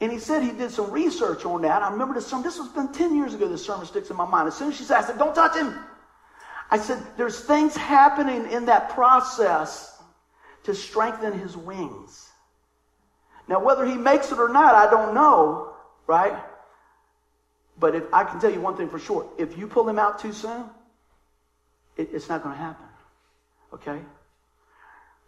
[0.00, 1.82] And he said he did some research on that.
[1.82, 2.42] I remember this sermon.
[2.42, 3.48] This was been 10 years ago.
[3.48, 4.48] This sermon sticks in my mind.
[4.48, 5.78] As soon as she said, I said, don't touch him.
[6.70, 10.00] I said, there's things happening in that process
[10.64, 12.28] to strengthen his wings.
[13.48, 15.74] Now, whether he makes it or not, I don't know,
[16.06, 16.38] right?
[17.78, 20.18] But if I can tell you one thing for sure, if you pull him out
[20.18, 20.64] too soon,
[21.96, 22.86] it, it's not going to happen.
[23.74, 23.98] Okay?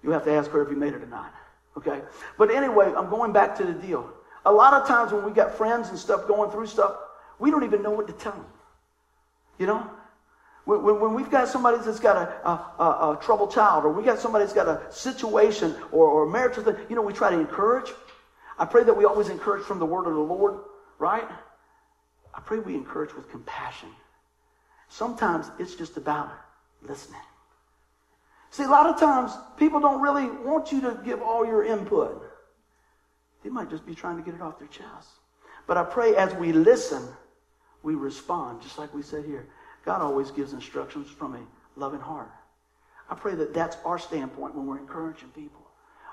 [0.03, 1.35] You have to ask her if he made it or not.
[1.77, 2.01] Okay?
[2.39, 4.13] But anyway, I'm going back to the deal.
[4.45, 6.97] A lot of times when we got friends and stuff going through stuff,
[7.39, 8.47] we don't even know what to tell them.
[9.59, 9.91] You know?
[10.65, 14.05] When, when we've got somebody that's got a, a, a, a, troubled child, or we
[14.05, 17.31] got somebody that's got a situation or, or a marital thing, you know, we try
[17.31, 17.91] to encourage.
[18.59, 20.61] I pray that we always encourage from the word of the Lord,
[20.99, 21.29] right?
[22.33, 23.89] I pray we encourage with compassion.
[24.89, 26.31] Sometimes it's just about
[26.81, 27.21] listening.
[28.51, 32.23] See, a lot of times people don't really want you to give all your input.
[33.43, 35.09] They might just be trying to get it off their chest.
[35.67, 37.03] But I pray as we listen,
[37.83, 39.49] we respond, just like we said here.
[39.85, 42.31] God always gives instructions from a loving heart.
[43.11, 45.67] I pray that that's our standpoint when we're encouraging people.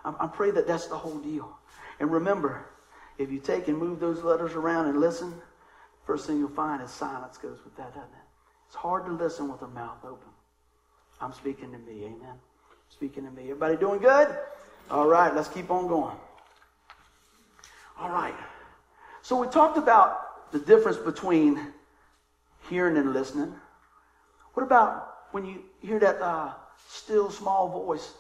[0.04, 1.58] I, I pray that that's the whole deal.
[2.00, 2.66] And remember,
[3.18, 5.34] if you take and move those letters around and listen,
[6.06, 8.28] first thing you'll find is silence goes with that, doesn't it?
[8.68, 10.30] It's hard to listen with a mouth open.
[11.22, 12.06] I'm speaking to me.
[12.06, 12.36] Amen.
[12.90, 13.44] Speaking to me.
[13.44, 14.36] Everybody doing good?
[14.90, 16.16] All right, let's keep on going.
[18.00, 18.36] All right.
[19.22, 21.60] So we talked about the difference between
[22.70, 23.54] hearing and listening.
[24.54, 26.54] What about when you hear that uh,
[26.88, 28.14] still small voice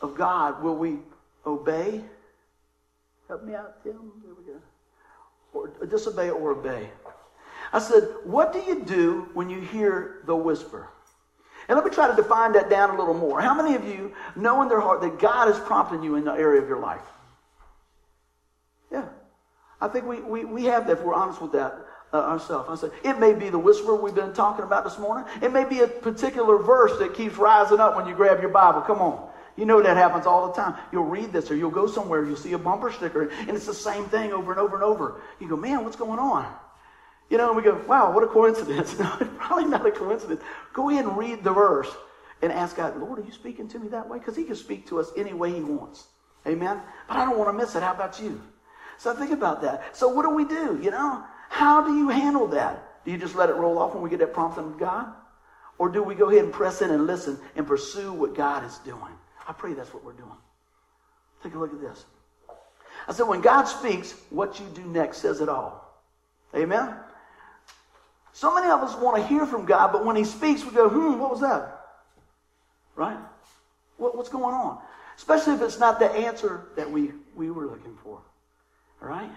[0.00, 0.62] of God?
[0.62, 0.98] Will we
[1.44, 2.02] obey?
[3.26, 4.12] Help me out, Tim.
[4.24, 4.60] There we go.
[5.52, 6.88] Or disobey or obey.
[7.72, 10.88] I said, What do you do when you hear the whisper?
[11.68, 13.40] And let me try to define that down a little more.
[13.40, 16.32] How many of you know in their heart that God is prompting you in the
[16.32, 17.02] area of your life?
[19.80, 22.68] I think we, we, we have that if we're honest with that uh, ourselves.
[22.68, 25.26] I said, it may be the whisper we've been talking about this morning.
[25.42, 28.82] It may be a particular verse that keeps rising up when you grab your Bible.
[28.82, 29.28] Come on.
[29.56, 30.74] You know that happens all the time.
[30.92, 33.74] You'll read this or you'll go somewhere, you'll see a bumper sticker, and it's the
[33.74, 35.20] same thing over and over and over.
[35.38, 36.50] You go, man, what's going on?
[37.28, 38.98] You know, and we go, wow, what a coincidence.
[38.98, 40.40] No, it's probably not a coincidence.
[40.72, 41.90] Go ahead and read the verse
[42.42, 44.18] and ask God, Lord, are you speaking to me that way?
[44.18, 46.06] Because He can speak to us any way He wants.
[46.46, 46.80] Amen?
[47.06, 47.82] But I don't want to miss it.
[47.82, 48.40] How about you?
[49.00, 49.96] So think about that.
[49.96, 50.78] So what do we do?
[50.82, 53.02] You know, how do you handle that?
[53.06, 55.06] Do you just let it roll off when we get that prompt from God?
[55.78, 58.76] Or do we go ahead and press in and listen and pursue what God is
[58.84, 59.14] doing?
[59.48, 60.36] I pray that's what we're doing.
[61.42, 62.04] Take a look at this.
[63.08, 65.98] I said, when God speaks, what you do next says it all.
[66.54, 66.94] Amen?
[68.34, 70.90] So many of us want to hear from God, but when He speaks, we go,
[70.90, 71.86] hmm, what was that?
[72.96, 73.16] Right?
[73.96, 74.78] What, what's going on?
[75.16, 78.20] Especially if it's not the answer that we, we were looking for.
[79.00, 79.30] Right?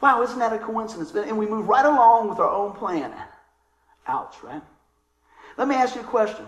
[0.00, 1.14] Wow, isn't that a coincidence?
[1.14, 3.12] And we move right along with our own plan.
[4.06, 4.62] Ouch, right?
[5.56, 6.46] Let me ask you a question.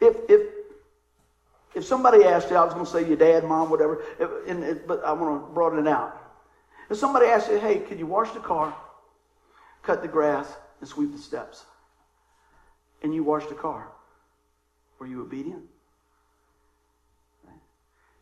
[0.00, 0.40] If, if,
[1.74, 4.80] if somebody asked you, I was going to say your dad, mom, whatever, if, and,
[4.86, 6.16] but I want to broaden it out.
[6.88, 8.74] If somebody asked you, hey, could you wash the car,
[9.82, 11.64] cut the grass, and sweep the steps.
[13.02, 13.88] And you washed the car.
[14.98, 15.62] Were you obedient?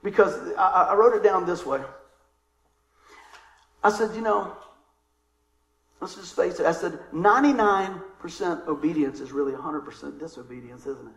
[0.03, 1.81] Because I, I wrote it down this way.
[3.83, 4.57] I said, you know,
[6.01, 6.67] let's just face it.
[6.67, 11.15] I said, 99% obedience is really 100% disobedience, isn't it?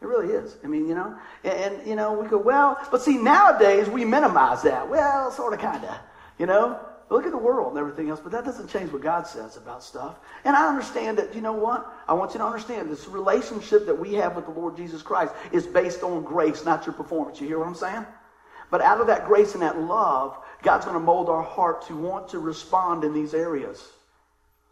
[0.00, 0.56] It really is.
[0.62, 4.04] I mean, you know, and, and, you know, we go, well, but see, nowadays we
[4.04, 4.88] minimize that.
[4.88, 5.96] Well, sort of, kind of,
[6.38, 6.80] you know.
[7.10, 9.82] Look at the world and everything else, but that doesn't change what God says about
[9.82, 10.18] stuff.
[10.44, 11.90] And I understand that, you know what?
[12.06, 15.32] I want you to understand this relationship that we have with the Lord Jesus Christ
[15.50, 17.40] is based on grace, not your performance.
[17.40, 18.04] You hear what I'm saying?
[18.70, 21.96] But out of that grace and that love, God's going to mold our heart to
[21.96, 23.88] want to respond in these areas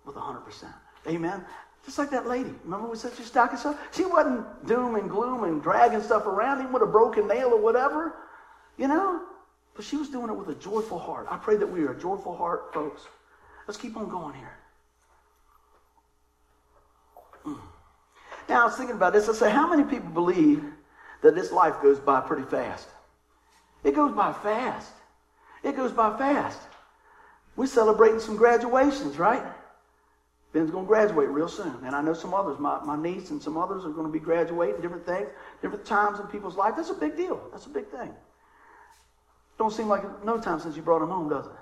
[0.04, 0.64] with 100%.
[1.06, 1.44] Amen?
[1.84, 2.52] Just like that lady.
[2.64, 3.78] Remember we said she's stocking stuff?
[3.92, 7.60] She wasn't doom and gloom and dragging stuff around, even with a broken nail or
[7.60, 8.16] whatever.
[8.76, 9.22] You know?
[9.74, 11.26] But she was doing it with a joyful heart.
[11.30, 13.02] I pray that we are a joyful heart, folks.
[13.68, 14.54] Let's keep on going here.
[17.44, 17.60] Mm.
[18.48, 19.28] Now, I was thinking about this.
[19.28, 20.64] I say, how many people believe
[21.22, 22.88] that this life goes by pretty fast?
[23.84, 24.90] It goes by fast.
[25.66, 26.60] It goes by fast.
[27.56, 29.42] We're celebrating some graduations, right?
[30.52, 31.74] Ben's going to graduate real soon.
[31.84, 34.20] And I know some others, my, my niece and some others are going to be
[34.20, 35.26] graduating, different things,
[35.60, 36.74] different times in people's life.
[36.76, 37.42] That's a big deal.
[37.50, 38.14] That's a big thing.
[39.58, 41.52] Don't seem like no time since you brought him home, does it?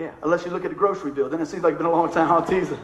[0.00, 1.92] Yeah, unless you look at the grocery bill, then it seems like it's been a
[1.92, 2.32] long time.
[2.32, 2.78] I'll tease it.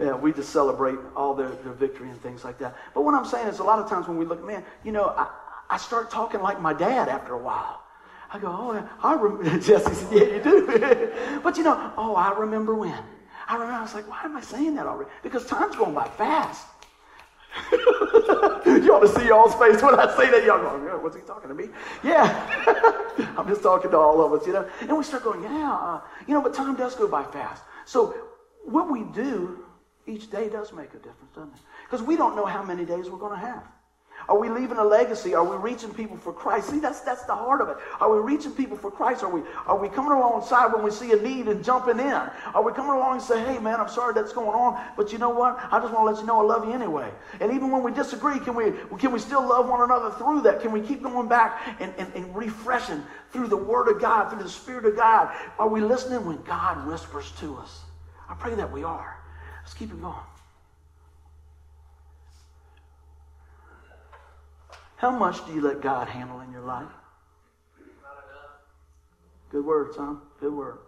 [0.00, 2.74] Yeah, we just celebrate all their, their victory and things like that.
[2.92, 5.10] But what I'm saying is, a lot of times when we look, man, you know,
[5.10, 5.28] I,
[5.68, 7.84] I start talking like my dad after a while.
[8.32, 9.58] I go, oh, I remember.
[9.58, 11.40] Jesse said, yeah, you do.
[11.42, 13.02] but you know, oh, I remember when.
[13.48, 15.10] I remember, I was like, why am I saying that already?
[15.22, 16.66] Because time's going by fast.
[17.72, 20.44] you ought to see y'all's face when I say that.
[20.44, 21.68] Y'all going, yeah, what's he talking to me?
[22.04, 22.46] Yeah.
[23.36, 24.68] I'm just talking to all of us, you know.
[24.80, 27.64] And we start going, yeah, uh, you know, but time does go by fast.
[27.84, 28.14] So
[28.64, 29.64] what we do
[30.06, 31.60] each day does make a difference, doesn't it?
[31.84, 33.64] Because we don't know how many days we're going to have.
[34.28, 35.34] Are we leaving a legacy?
[35.34, 36.70] Are we reaching people for Christ?
[36.70, 37.76] See, that's that's the heart of it.
[38.00, 39.22] Are we reaching people for Christ?
[39.22, 42.12] Are we are we coming alongside when we see a need and jumping in?
[42.54, 45.18] Are we coming along and say, "Hey, man, I'm sorry that's going on, but you
[45.18, 45.58] know what?
[45.70, 47.92] I just want to let you know I love you anyway." And even when we
[47.92, 50.60] disagree, can we can we still love one another through that?
[50.60, 53.02] Can we keep going back and, and, and refreshing
[53.32, 55.34] through the Word of God, through the Spirit of God?
[55.58, 57.80] Are we listening when God whispers to us?
[58.28, 59.18] I pray that we are.
[59.62, 60.14] Let's keep it going.
[65.00, 66.92] How much do you let God handle in your life?
[69.50, 70.20] Good word, son.
[70.38, 70.80] Good word.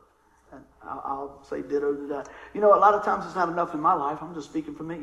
[0.52, 2.28] And I'll, I'll say ditto to that.
[2.52, 4.18] You know, a lot of times it's not enough in my life.
[4.20, 5.00] I'm just speaking for me.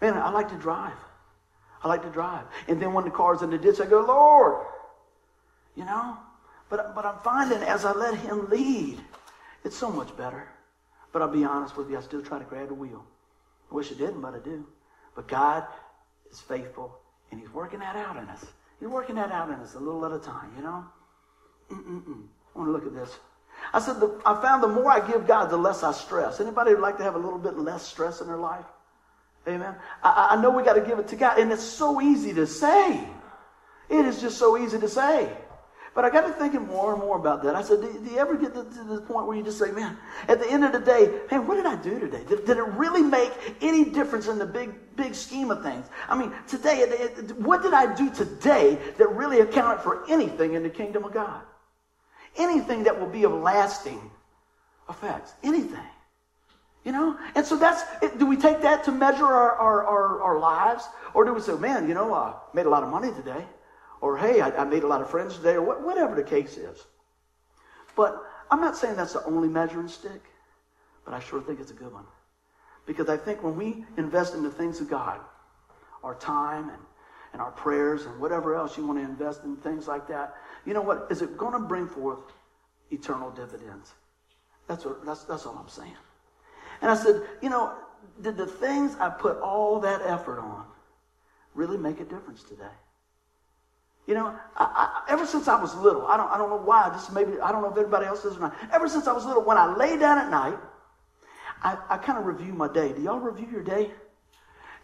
[0.00, 0.96] Man, I like to drive.
[1.82, 2.44] I like to drive.
[2.68, 4.64] And then when the car's in the ditch, I go, Lord.
[5.74, 6.16] You know?
[6.68, 9.00] But, but I'm finding as I let Him lead,
[9.64, 10.46] it's so much better.
[11.12, 13.04] But I'll be honest with you, I still try to grab the wheel.
[13.72, 14.64] I wish I didn't, but I do.
[15.16, 15.64] But God
[16.30, 18.44] is faithful and he's working that out in us.
[18.80, 20.84] He's working that out in us a little at a time, you know?
[21.72, 22.24] Mm-mm-mm.
[22.54, 23.18] I want to look at this.
[23.72, 26.40] I said, the, I found the more I give God, the less I stress.
[26.40, 28.64] Anybody would like to have a little bit less stress in their life?
[29.48, 29.74] Amen.
[30.02, 32.46] I, I know we got to give it to God, and it's so easy to
[32.46, 33.00] say.
[33.88, 35.32] It is just so easy to say.
[35.96, 37.56] But I got to thinking more and more about that.
[37.56, 39.70] I said, do, do you ever get to, to, the point where you just say,
[39.70, 39.96] man,
[40.28, 42.22] at the end of the day, man, what did I do today?
[42.28, 43.32] Did, did it really make
[43.62, 45.86] any difference in the big, big scheme of things?
[46.06, 46.84] I mean, today,
[47.38, 51.40] what did I do today that really accounted for anything in the kingdom of God?
[52.36, 54.10] Anything that will be of lasting
[54.90, 55.32] effects.
[55.42, 55.80] Anything.
[56.84, 57.18] You know?
[57.34, 57.82] And so that's,
[58.18, 60.84] do we take that to measure our, our, our, our lives?
[61.14, 63.46] Or do we say, man, you know, I made a lot of money today?
[64.06, 65.54] Or, hey, I, I made a lot of friends today?
[65.54, 66.84] Or what, whatever the case is.
[67.96, 70.22] But I'm not saying that's the only measuring stick,
[71.04, 72.04] but I sure think it's a good one.
[72.86, 75.18] Because I think when we invest in the things of God,
[76.04, 76.78] our time and,
[77.32, 80.72] and our prayers and whatever else you want to invest in, things like that, you
[80.72, 81.08] know what?
[81.10, 82.20] Is it going to bring forth
[82.92, 83.92] eternal dividends?
[84.68, 85.96] That's, what, that's, that's all I'm saying.
[86.80, 87.72] And I said, you know,
[88.22, 90.64] did the things I put all that effort on
[91.56, 92.76] really make a difference today?
[94.06, 94.64] You know, I,
[95.08, 97.50] I, ever since I was little, I don't, I don't know why, just maybe, I
[97.50, 98.56] don't know if everybody else does or not.
[98.72, 100.58] Ever since I was little, when I lay down at night,
[101.62, 102.92] I, I kind of review my day.
[102.92, 103.90] Do y'all review your day?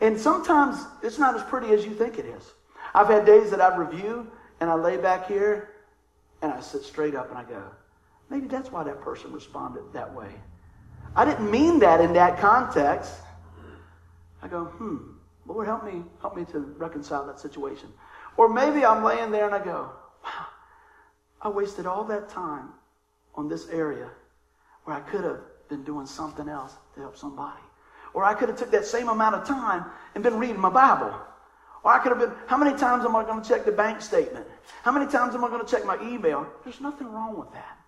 [0.00, 2.52] And sometimes it's not as pretty as you think it is.
[2.94, 4.26] I've had days that I review
[4.60, 5.70] and I lay back here
[6.42, 7.62] and I sit straight up and I go,
[8.28, 10.34] maybe that's why that person responded that way.
[11.14, 13.14] I didn't mean that in that context.
[14.42, 14.96] I go, hmm,
[15.46, 17.88] Lord, help me, help me to reconcile that situation.
[18.36, 19.90] Or maybe I'm laying there and I go,
[20.24, 20.46] wow,
[21.40, 22.70] I wasted all that time
[23.34, 24.08] on this area
[24.84, 27.60] where I could have been doing something else to help somebody.
[28.14, 31.14] Or I could have took that same amount of time and been reading my Bible.
[31.82, 34.02] Or I could have been, how many times am I going to check the bank
[34.02, 34.46] statement?
[34.82, 36.46] How many times am I going to check my email?
[36.64, 37.78] There's nothing wrong with that.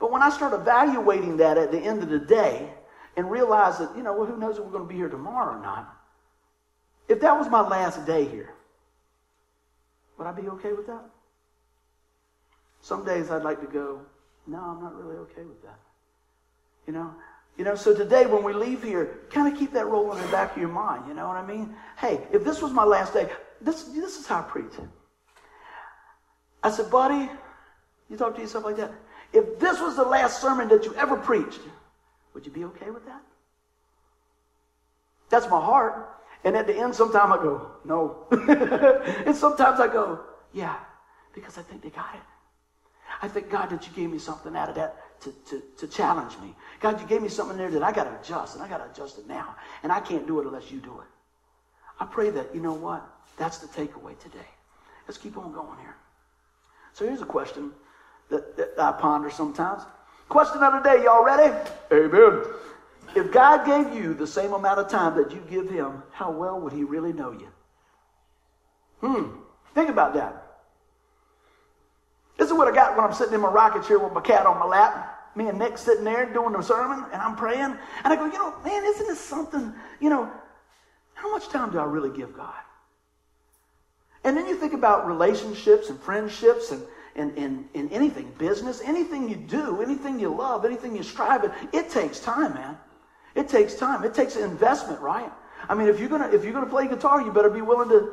[0.00, 2.70] But when I start evaluating that at the end of the day
[3.16, 5.56] and realize that, you know, well, who knows if we're going to be here tomorrow
[5.56, 5.94] or not,
[7.08, 8.52] if that was my last day here,
[10.18, 11.04] would I be okay with that?
[12.80, 14.00] Some days I'd like to go,
[14.46, 15.78] no, I'm not really okay with that.
[16.86, 17.14] You know?
[17.56, 20.30] You know, so today when we leave here, kind of keep that rolling in the
[20.30, 21.04] back of your mind.
[21.08, 21.74] You know what I mean?
[21.96, 23.28] Hey, if this was my last day,
[23.60, 24.72] this, this is how I preach.
[26.62, 27.30] I said, buddy,
[28.10, 28.92] you talk to yourself like that.
[29.32, 31.60] If this was the last sermon that you ever preached,
[32.34, 33.22] would you be okay with that?
[35.30, 36.10] That's my heart.
[36.44, 38.26] And at the end, sometimes I go, no.
[39.26, 40.20] and sometimes I go,
[40.52, 40.76] yeah,
[41.34, 42.20] because I think they got it.
[43.22, 46.36] I think, God, that you gave me something out of that to, to, to challenge
[46.42, 46.54] me.
[46.80, 48.90] God, you gave me something there that I got to adjust, and I got to
[48.90, 49.56] adjust it now.
[49.82, 51.06] And I can't do it unless you do it.
[51.98, 53.06] I pray that, you know what?
[53.38, 54.48] That's the takeaway today.
[55.08, 55.96] Let's keep on going here.
[56.92, 57.72] So here's a question
[58.30, 59.82] that, that I ponder sometimes.
[60.28, 61.54] Question of the day, y'all ready?
[61.92, 62.42] Amen.
[63.16, 66.60] If God gave you the same amount of time that you give him, how well
[66.60, 67.48] would he really know you?
[69.00, 69.38] Hmm.
[69.74, 70.42] Think about that.
[72.36, 74.44] This is what I got when I'm sitting in my rocket chair with my cat
[74.44, 75.34] on my lap.
[75.34, 77.76] Me and Nick sitting there doing the sermon, and I'm praying.
[78.04, 80.30] And I go, you know, man, isn't this something, you know,
[81.14, 82.54] how much time do I really give God?
[84.24, 86.82] And then you think about relationships and friendships and
[87.14, 91.54] in, in, in anything, business, anything you do, anything you love, anything you strive at,
[91.72, 92.76] it takes time, man.
[93.36, 94.02] It takes time.
[94.04, 95.30] It takes investment, right?
[95.68, 98.10] I mean, if you're gonna if you're gonna play guitar, you better be willing to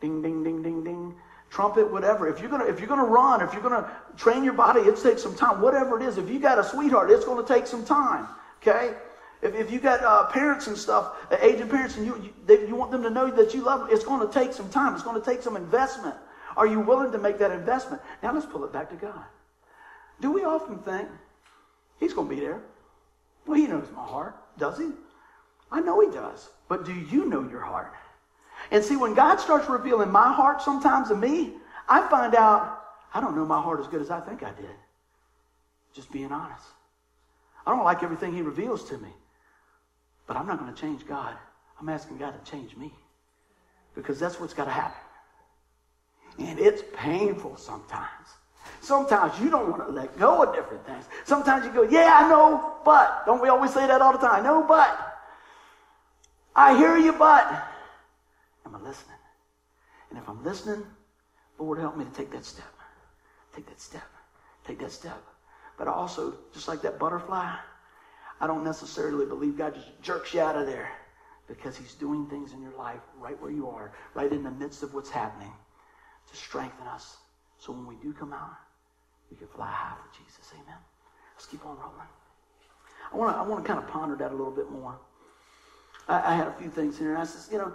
[0.00, 1.14] ding ding ding ding ding
[1.50, 4.80] trumpet whatever if you're gonna if you're gonna run if you're gonna train your body
[4.80, 7.66] it takes some time whatever it is if you got a sweetheart it's gonna take
[7.66, 8.26] some time
[8.56, 8.94] okay
[9.42, 12.66] if, if you got uh, parents and stuff uh, aging parents and you you, they,
[12.66, 15.02] you want them to know that you love them it's to take some time it's
[15.02, 16.16] to take some investment
[16.56, 18.02] are you willing to make that investment?
[18.22, 19.24] Now let's pull it back to God.
[20.20, 21.08] Do we often think
[21.98, 22.62] He's to be there?
[23.46, 24.90] Well, He knows my heart, does He?
[25.70, 26.48] I know He does.
[26.68, 27.92] But do you know your heart?
[28.70, 31.54] And see, when God starts revealing my heart sometimes to me,
[31.88, 34.70] I find out I don't know my heart as good as I think I did.
[35.92, 36.64] Just being honest.
[37.66, 39.10] I don't like everything He reveals to me.
[40.26, 41.36] But I'm not going to change God.
[41.80, 42.94] I'm asking God to change me.
[43.94, 45.00] Because that's what's got to happen.
[46.38, 48.28] And it's painful sometimes.
[48.82, 51.04] Sometimes you don't want to let go of different things.
[51.24, 53.24] Sometimes you go, yeah, I know, but.
[53.26, 54.42] Don't we always say that all the time?
[54.42, 55.20] No, but.
[56.56, 57.46] I hear you, but.
[58.66, 59.16] Am I listening?
[60.10, 60.84] And if I'm listening,
[61.60, 62.74] Lord, help me to take that step.
[63.54, 64.10] Take that step.
[64.66, 65.22] Take that step.
[65.78, 67.54] But also, just like that butterfly,
[68.40, 70.90] I don't necessarily believe God just jerks you out of there
[71.46, 74.82] because he's doing things in your life right where you are, right in the midst
[74.82, 75.52] of what's happening
[76.28, 77.16] to strengthen us
[77.58, 78.56] so when we do come out,
[79.32, 80.52] we can fly high for Jesus.
[80.52, 80.76] Amen.
[81.34, 82.12] Let's keep on rolling.
[83.12, 84.98] I want to I want to kind of ponder that a little bit more.
[86.06, 87.72] I, I had a few things here, and I said, you know,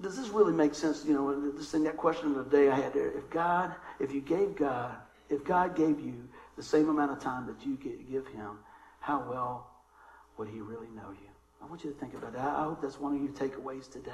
[0.00, 1.04] does this really make sense?
[1.06, 3.08] You know, this thing, that question of the day I had there.
[3.16, 4.94] If God, if you gave God,
[5.30, 7.76] if God gave you the same amount of time that you
[8.10, 8.58] give Him,
[9.00, 9.70] how well
[10.36, 11.30] would He really know you?
[11.62, 12.44] I want you to think about that.
[12.44, 14.10] I hope that's one of your takeaways today.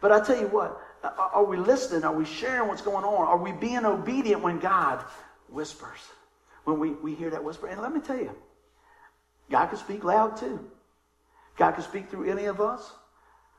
[0.00, 2.04] But I tell you what, are we listening?
[2.04, 3.26] Are we sharing what's going on?
[3.26, 5.04] Are we being obedient when God
[5.48, 6.00] whispers?
[6.64, 7.66] When we, we hear that whisper?
[7.66, 8.34] And let me tell you,
[9.50, 10.60] God can speak loud too.
[11.56, 12.92] God can speak through any of us.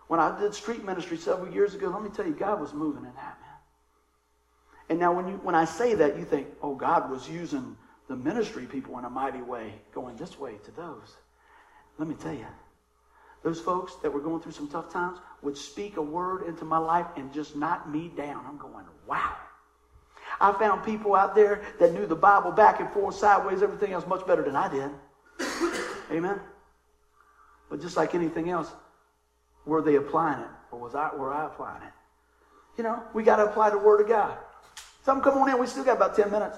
[0.08, 3.06] When I did street ministry several years ago, let me tell you, God was moving
[3.06, 3.56] in that, man.
[4.90, 7.76] And now when you when I say that, you think, oh, God was using
[8.08, 11.16] the ministry people in a mighty way, going this way to those.
[11.98, 12.46] Let me tell you,
[13.42, 16.78] those folks that were going through some tough times would speak a word into my
[16.78, 18.44] life and just knock me down.
[18.48, 19.36] I'm going, wow.
[20.40, 24.06] I found people out there that knew the Bible back and forth, sideways, everything else
[24.08, 24.90] much better than I did.
[26.12, 26.40] Amen.
[27.70, 28.72] But just like anything else,
[29.66, 30.50] were they applying it?
[30.72, 31.94] Or was I were I applying it?
[32.78, 34.38] You know, we got to apply the word of God.
[35.04, 36.58] Some come on in, we still got about 10 minutes.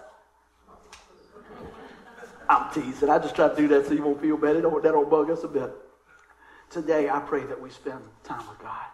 [2.50, 3.10] I'm teasing.
[3.10, 4.56] I just try to do that so you won't feel bad.
[4.56, 5.72] It don't, that don't bug us a bit.
[6.70, 8.86] Today, I pray that we spend time with God,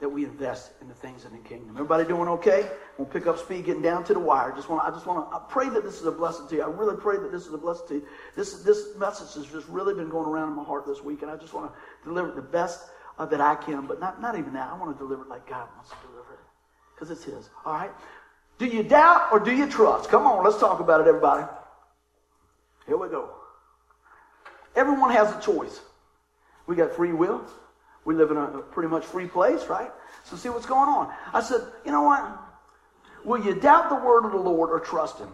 [0.00, 1.70] that we invest in the things in the kingdom.
[1.70, 2.68] Everybody doing okay?
[2.98, 4.52] We'll pick up speed, getting down to the wire.
[4.54, 6.62] Just want, I just want to I pray that this is a blessing to you.
[6.62, 8.06] I really pray that this is a blessing to you.
[8.36, 11.30] This, this message has just really been going around in my heart this week, and
[11.30, 12.80] I just want to deliver the best
[13.18, 14.68] uh, that I can, but not, not even that.
[14.68, 16.40] I want to deliver it like God wants to deliver it,
[16.94, 17.48] because it's His.
[17.64, 17.92] All right?
[18.58, 20.08] Do you doubt or do you trust?
[20.10, 21.44] Come on, let's talk about it, everybody.
[22.86, 23.30] Here we go.
[24.76, 25.80] Everyone has a choice.
[26.66, 27.44] We got free will.
[28.04, 29.90] We live in a pretty much free place, right?
[30.24, 31.12] So see what's going on.
[31.32, 32.38] I said, you know what?
[33.24, 35.30] Will you doubt the word of the Lord or trust him?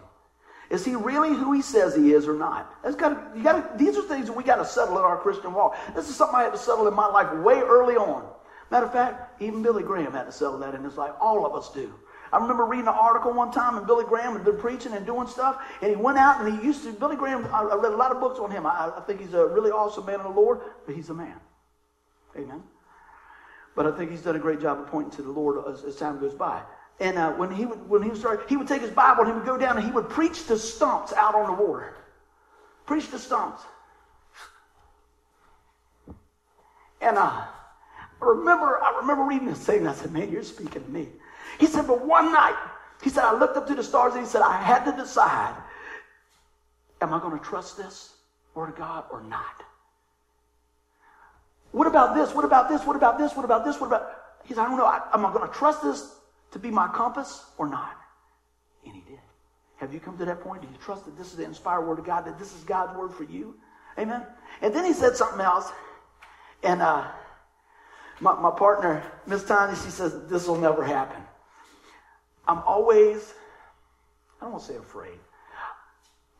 [0.69, 2.73] Is he really who he says he is or not?
[2.81, 5.53] That's got you got these are things that we got to settle in our Christian
[5.53, 5.75] walk.
[5.93, 8.25] This is something I had to settle in my life way early on.
[8.69, 11.11] Matter of fact, even Billy Graham had to settle that in his life.
[11.19, 11.93] All of us do.
[12.31, 15.27] I remember reading an article one time, and Billy Graham had been preaching and doing
[15.27, 16.93] stuff, and he went out and he used to.
[16.93, 18.65] Billy Graham, I, read a lot of books on him.
[18.65, 21.35] I, I think he's a really awesome man in the Lord, but he's a man.
[22.35, 22.63] Amen.
[23.75, 25.95] But I think he's done a great job of pointing to the Lord as, as
[25.95, 26.61] time goes by.
[26.99, 29.31] And uh, when he would when he would start, he would take his Bible and
[29.31, 31.95] he would go down and he would preach to stumps out on the water.
[32.85, 33.63] Preach to stumps.
[37.01, 39.87] And uh, I remember, I remember reading this thing.
[39.87, 41.07] I said, "Man, you're speaking to me."
[41.59, 42.57] He said, "But one night,
[43.01, 45.55] he said, I looked up to the stars and he said, I had to decide:
[47.01, 48.13] Am I going to trust this
[48.53, 49.63] word of God or not?"
[51.71, 52.33] What about this?
[52.33, 52.85] What about this?
[52.85, 53.35] What about this?
[53.35, 53.79] What about this?
[53.79, 54.11] What about?
[54.43, 54.85] He said, I don't know.
[54.85, 56.15] I, am I going to trust this
[56.51, 57.95] to be my compass or not?
[58.85, 59.19] And he did.
[59.77, 60.61] Have you come to that point?
[60.61, 62.97] Do you trust that this is the inspired word of God, that this is God's
[62.97, 63.55] word for you?
[63.97, 64.25] Amen.
[64.61, 65.71] And then he said something else.
[66.63, 67.07] And uh,
[68.19, 71.21] my, my partner, Miss Tanya, she says, This will never happen.
[72.47, 73.33] I'm always,
[74.39, 75.19] I don't want to say afraid.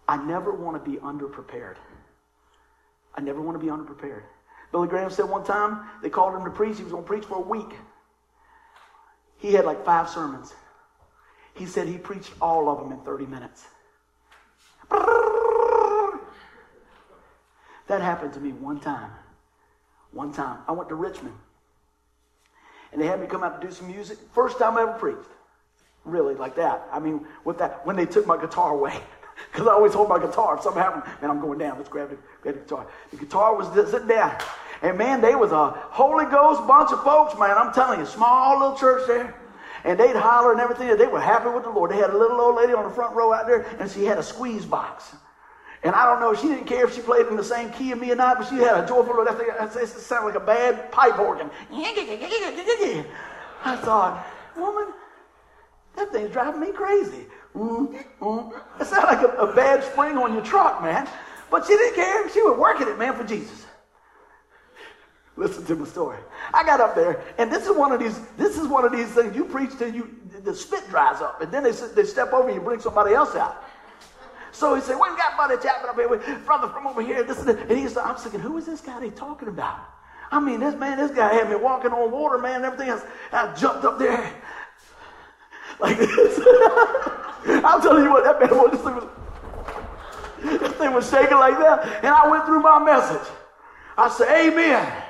[0.08, 1.78] I never want to be underprepared.
[3.16, 4.24] I never want to be underprepared.
[4.72, 6.78] Billy Graham said one time they called him to preach.
[6.78, 7.76] He was going to preach for a week.
[9.38, 10.54] He had like five sermons.
[11.56, 13.66] He said he preached all of them in 30 minutes.
[17.88, 19.12] That happened to me one time.
[20.12, 20.60] One time.
[20.68, 21.36] I went to Richmond.
[22.94, 24.18] And they had me come out to do some music.
[24.34, 25.28] First time I ever preached.
[26.06, 26.88] Really, like that.
[26.92, 28.98] I mean, with that, when they took my guitar away.
[29.52, 30.56] Because I always hold my guitar.
[30.56, 31.76] If something happened, man, I'm going down.
[31.78, 32.86] Let's grab the, grab the guitar.
[33.10, 34.38] The guitar was sitting down.
[34.82, 37.56] And man, they was a Holy Ghost bunch of folks, man.
[37.58, 39.36] I'm telling you, small little church there.
[39.84, 40.96] And they'd holler and everything.
[40.98, 41.92] They were happy with the Lord.
[41.92, 44.18] They had a little old lady on the front row out there, and she had
[44.18, 45.16] a squeeze box.
[45.84, 48.00] And I don't know, she didn't care if she played in the same key as
[48.00, 49.48] me or not, but she had a joyful, that thing,
[49.82, 51.50] it sounded like a bad pipe organ.
[53.66, 54.26] I thought,
[54.56, 54.94] woman,
[55.96, 57.26] that thing's driving me crazy.
[57.56, 58.54] Mm, mm.
[58.80, 61.08] It sounded like a, a bad spring on your truck, man.
[61.50, 62.30] But she didn't care.
[62.30, 63.61] She was working it, man, for Jesus.
[65.38, 66.18] Listen to my story.
[66.54, 68.20] I got up there, and this is one of these.
[68.38, 70.14] This is one of these things you preach till you
[70.44, 73.36] the spit dries up, and then they they step over and you bring somebody else
[73.36, 73.64] out.
[74.52, 77.40] So he said, "We got, buddy, chapping up here, with brother from over here?" This
[77.40, 77.96] and, and he's.
[77.96, 79.80] I'm thinking, who is this guy they talking about?
[80.32, 83.04] I mean, this man, this guy had me walking on water, man, and everything else.
[83.32, 84.34] I jumped up there
[85.80, 86.40] like this.
[87.46, 88.72] I'm telling you what, that man, was,
[90.44, 93.28] this thing was shaking like that, and I went through my message.
[93.98, 95.04] I said, "Amen."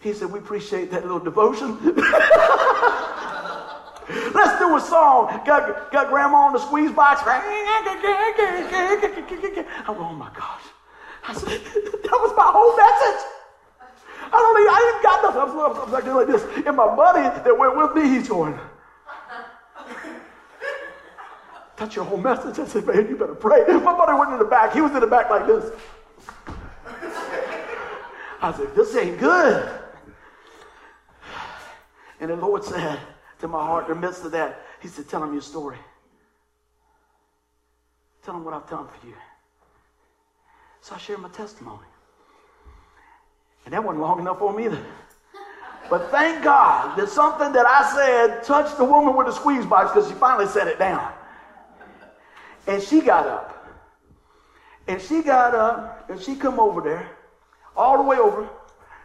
[0.00, 1.78] He said, We appreciate that little devotion.
[4.34, 5.40] Let's do a song.
[5.46, 7.22] Got, got grandma on the squeeze box.
[7.24, 7.40] I'm
[9.86, 10.62] going, oh my gosh.
[11.28, 13.26] I said, that was my whole message.
[14.32, 15.36] I don't even, I even got this.
[15.36, 16.66] I'm, I'm, I'm like, like this.
[16.66, 18.58] And my buddy that went with me, he's going,
[21.76, 22.58] that's your whole message.
[22.58, 23.64] I said, man, you better pray.
[23.66, 24.72] My buddy went in the back.
[24.72, 25.70] He was in the back like this.
[28.42, 29.79] I said, this ain't good.
[32.20, 33.00] And the Lord said
[33.40, 35.78] to my heart in the midst of that, He said, tell him your story.
[38.22, 39.14] Tell him what I've done for you.
[40.82, 41.86] So I shared my testimony.
[43.64, 44.82] And that wasn't long enough for him either.
[45.88, 49.90] But thank God that something that I said touched the woman with the squeeze box
[49.90, 51.12] because she finally set it down.
[52.66, 53.56] And she got up.
[54.86, 57.10] And she got up and she come over there,
[57.76, 58.48] all the way over,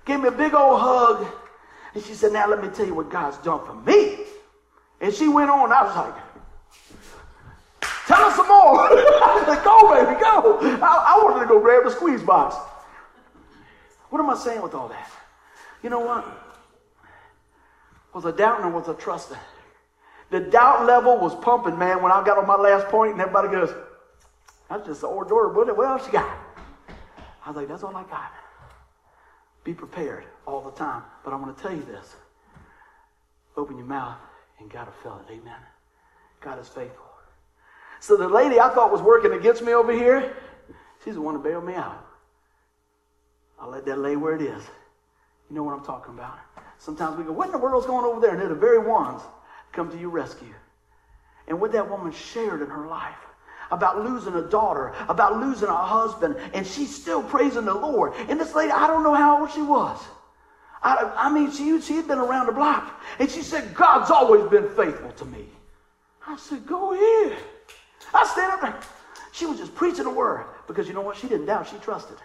[0.05, 1.25] gave me a big old hug.
[1.95, 4.17] And she said, Now let me tell you what God's done for me.
[5.01, 5.71] And she went on.
[5.71, 6.13] I was like,
[8.05, 8.87] Tell us some more.
[9.45, 10.59] Said, Go, baby, go.
[10.83, 12.55] I, I wanted to go grab the squeeze box.
[14.09, 15.09] What am I saying with all that?
[15.81, 16.25] You know what?
[18.13, 19.37] Was I doubting or was I trusting?
[20.29, 23.49] The doubt level was pumping, man, when I got on my last point and everybody
[23.49, 23.73] goes,
[24.69, 25.53] that's just the hors d'oeuvre.
[25.53, 26.37] What, what else you got?
[27.45, 28.31] I was like, that's all I got.
[29.63, 31.03] Be prepared all the time.
[31.23, 32.15] But I want to tell you this.
[33.57, 34.17] Open your mouth
[34.59, 35.33] and God will fill it.
[35.33, 35.59] Amen.
[36.41, 37.05] God is faithful.
[37.99, 40.35] So the lady I thought was working against me over here,
[41.03, 42.05] she's the one to bail me out.
[43.59, 44.63] I'll let that lay where it is.
[45.49, 46.37] You know what I'm talking about.
[46.77, 48.31] Sometimes we go, what in the world's going over there?
[48.31, 49.21] And they're the very ones
[49.71, 50.53] come to your rescue.
[51.47, 53.15] And what that woman shared in her life
[53.71, 58.13] about losing a daughter, about losing a husband, and she's still praising the Lord.
[58.27, 59.99] And this lady, I don't know how old she was.
[60.85, 63.01] I, I mean, she, she had been around the block.
[63.17, 65.47] And she said, God's always been faithful to me.
[66.27, 67.39] I said, go ahead.
[68.13, 68.79] I stand up there.
[69.31, 71.17] She was just preaching the word because you know what?
[71.17, 72.17] She didn't doubt, she trusted.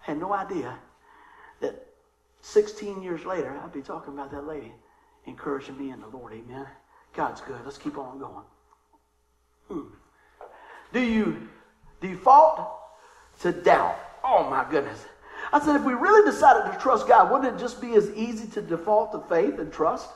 [0.00, 0.78] Had no idea
[1.60, 1.86] that
[2.40, 4.72] 16 years later, I'd be talking about that lady
[5.26, 6.32] encouraging me in the Lord.
[6.32, 6.66] Amen.
[7.14, 7.60] God's good.
[7.64, 8.44] Let's keep on going.
[9.68, 9.92] Hmm.
[10.94, 11.48] Do you
[12.00, 12.66] default
[13.40, 13.98] to doubt?
[14.24, 15.04] Oh my goodness.
[15.52, 18.46] I said, if we really decided to trust God, wouldn't it just be as easy
[18.48, 20.08] to default to faith and trust?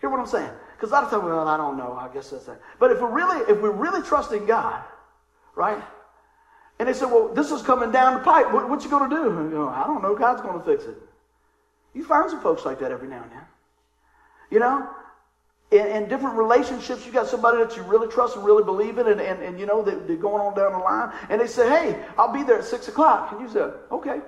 [0.00, 0.50] Hear what I'm saying?
[0.74, 1.92] Because a lot of times, well, I don't know.
[1.92, 2.60] I guess that's that.
[2.78, 4.82] But if we're really, if we're really trusting God,
[5.54, 5.82] right?
[6.78, 8.52] And they said, well, this is coming down the pipe.
[8.52, 9.50] What, what you going to do?
[9.50, 10.14] Go, I don't know.
[10.14, 10.96] God's going to fix it.
[11.94, 13.44] You find some folks like that every now and then.
[14.50, 14.88] You know,
[15.70, 19.08] in, in, different relationships, you got somebody that you really trust and really believe in,
[19.08, 21.68] and, and, and you know, they, are going on down the line, and they say,
[21.68, 23.32] hey, I'll be there at 6 o'clock.
[23.32, 24.20] And you say, okay.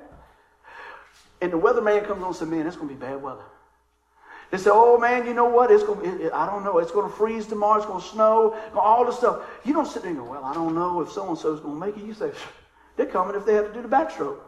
[1.41, 3.45] And the weatherman comes on and says, man, it's going to be bad weather.
[4.51, 5.71] They say, oh man, you know what?
[5.71, 6.79] It's going to, it, I don't know.
[6.79, 7.77] It's going to freeze tomorrow.
[7.77, 8.57] It's going to snow.
[8.75, 9.43] All this stuff.
[9.65, 11.61] You don't sit there and go, well, I don't know if so and so is
[11.61, 12.05] going to make it.
[12.07, 12.33] You say,
[12.97, 14.39] they're coming if they have to do the backstroke.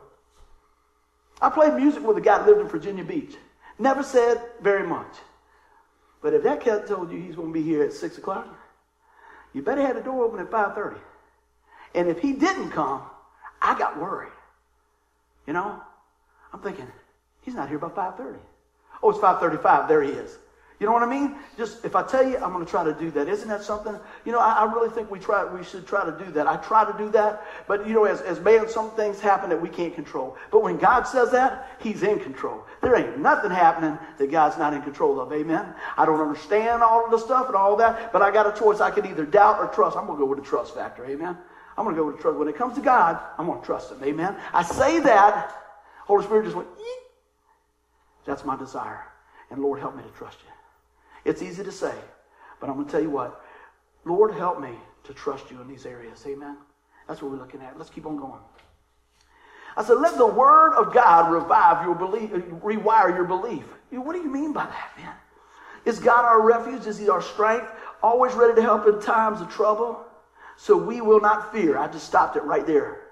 [1.42, 3.34] I played music with a guy that lived in Virginia Beach.
[3.78, 5.12] Never said very much.
[6.22, 8.46] But if that cat told you he's going to be here at 6 o'clock,
[9.52, 10.98] you better have the door open at 5.30.
[11.94, 13.02] And if he didn't come,
[13.60, 14.32] I got worried.
[15.46, 15.80] You know?
[16.52, 16.86] I'm thinking,
[17.42, 18.38] he's not here by 5.30.
[19.02, 19.88] Oh, it's 5.35.
[19.88, 20.38] There he is.
[20.80, 21.36] You know what I mean?
[21.58, 23.28] Just if I tell you, I'm going to try to do that.
[23.28, 23.94] Isn't that something?
[24.24, 25.44] You know, I, I, really think we try.
[25.44, 26.46] We should try to do that.
[26.46, 29.60] I try to do that, but you know, as, as man, some things happen that
[29.60, 30.38] we can't control.
[30.50, 32.64] But when God says that, He's in control.
[32.80, 35.30] There ain't nothing happening that God's not in control of.
[35.34, 35.66] Amen.
[35.98, 38.80] I don't understand all of the stuff and all that, but I got a choice.
[38.80, 39.98] I can either doubt or trust.
[39.98, 41.04] I'm going to go with the trust factor.
[41.04, 41.36] Amen.
[41.76, 42.38] I'm going to go with the trust.
[42.38, 44.02] When it comes to God, I'm going to trust Him.
[44.02, 44.34] Amen.
[44.54, 45.54] I say that.
[46.06, 46.68] Holy Spirit just went.
[46.78, 46.86] Eek.
[48.24, 49.04] That's my desire,
[49.50, 50.59] and Lord, help me to trust You.
[51.24, 51.94] It's easy to say,
[52.60, 53.42] but I'm going to tell you what.
[54.04, 54.72] Lord, help me
[55.04, 56.24] to trust you in these areas.
[56.26, 56.56] Amen.
[57.06, 57.76] That's what we're looking at.
[57.76, 58.40] Let's keep on going.
[59.76, 63.64] I said, let the word of God revive your belief, rewire your belief.
[63.90, 65.14] What do you mean by that, man?
[65.84, 66.86] Is God our refuge?
[66.86, 67.66] Is he our strength?
[68.02, 70.04] Always ready to help in times of trouble?
[70.56, 71.78] So we will not fear.
[71.78, 73.02] I just stopped it right there.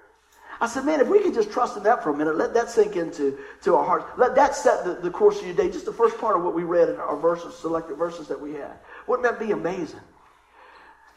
[0.61, 2.69] I said, man, if we could just trust in that for a minute, let that
[2.69, 4.05] sink into to our hearts.
[4.17, 5.69] Let that set the, the course of your day.
[5.69, 8.53] Just the first part of what we read in our verses, selected verses that we
[8.53, 8.73] had.
[9.07, 10.01] Wouldn't that be amazing?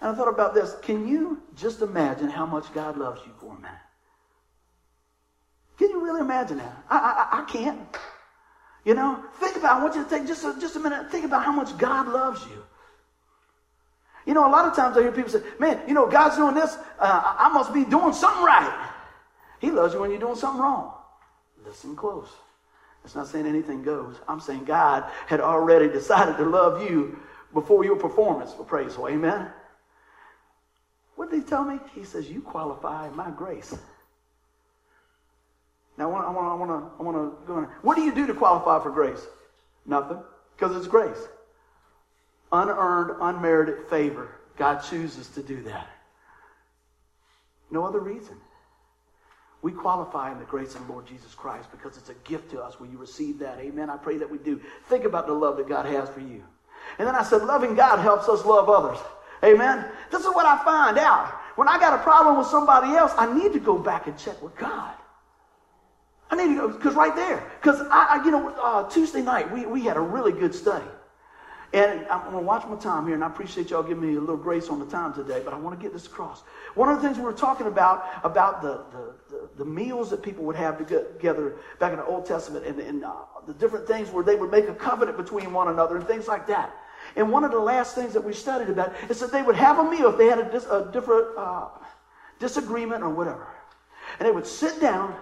[0.00, 0.76] And I thought about this.
[0.82, 3.78] Can you just imagine how much God loves you for a minute?
[5.76, 6.84] Can you really imagine that?
[6.88, 6.98] I,
[7.32, 7.80] I, I can't.
[8.84, 9.80] You know, think about.
[9.80, 11.10] I want you to take just a, just a minute.
[11.10, 12.64] Think about how much God loves you.
[14.26, 16.54] You know, a lot of times I hear people say, "Man, you know, God's doing
[16.54, 16.76] this.
[16.98, 18.81] Uh, I must be doing something right."
[19.62, 20.92] He loves you when you're doing something wrong.
[21.64, 22.28] Listen close.
[23.04, 24.16] It's not saying anything goes.
[24.26, 27.16] I'm saying God had already decided to love you
[27.54, 28.94] before your performance for praise.
[28.94, 29.48] So, amen.
[31.14, 31.78] What did he tell me?
[31.94, 33.72] He says, You qualify my grace.
[35.96, 37.64] Now, I want, I I want to, I want to go in.
[37.82, 39.24] What do you do to qualify for grace?
[39.86, 40.18] Nothing,
[40.56, 41.28] because it's grace.
[42.50, 44.28] Unearned, unmerited favor.
[44.56, 45.88] God chooses to do that.
[47.70, 48.36] No other reason.
[49.62, 52.60] We qualify in the grace of the Lord Jesus Christ because it's a gift to
[52.60, 53.60] us when you receive that.
[53.60, 53.88] Amen.
[53.88, 54.60] I pray that we do.
[54.88, 56.42] Think about the love that God has for you.
[56.98, 58.98] And then I said, loving God helps us love others.
[59.44, 59.84] Amen.
[60.10, 61.32] This is what I find out.
[61.54, 64.40] When I got a problem with somebody else, I need to go back and check
[64.42, 64.94] with God.
[66.30, 69.52] I need to go, because right there, because I, I, you know, uh, Tuesday night,
[69.52, 70.86] we, we had a really good study.
[71.72, 74.20] And I'm going to watch my time here, and I appreciate y'all giving me a
[74.20, 76.42] little grace on the time today, but I want to get this across.
[76.74, 80.22] One of the things we were talking about, about the, the, the, the meals that
[80.22, 83.12] people would have together back in the Old Testament and, and uh,
[83.46, 86.46] the different things where they would make a covenant between one another and things like
[86.48, 86.74] that.
[87.16, 89.78] And one of the last things that we studied about is that they would have
[89.78, 91.68] a meal if they had a, dis, a different uh,
[92.38, 93.48] disagreement or whatever.
[94.18, 95.16] And they would sit down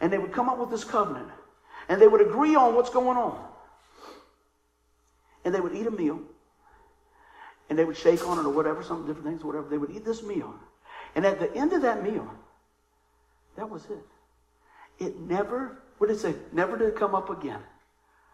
[0.00, 1.28] and they would come up with this covenant
[1.88, 3.45] and they would agree on what's going on
[5.46, 6.20] and they would eat a meal,
[7.70, 9.68] and they would shake on it or whatever, some different things, whatever.
[9.68, 10.52] They would eat this meal.
[11.14, 12.28] And at the end of that meal,
[13.56, 15.04] that was it.
[15.04, 16.34] It never, what did it say?
[16.52, 17.60] Never did come up again.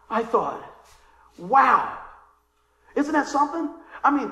[0.09, 0.63] I thought,
[1.37, 1.99] wow,
[2.95, 3.69] isn't that something?
[4.03, 4.31] I mean,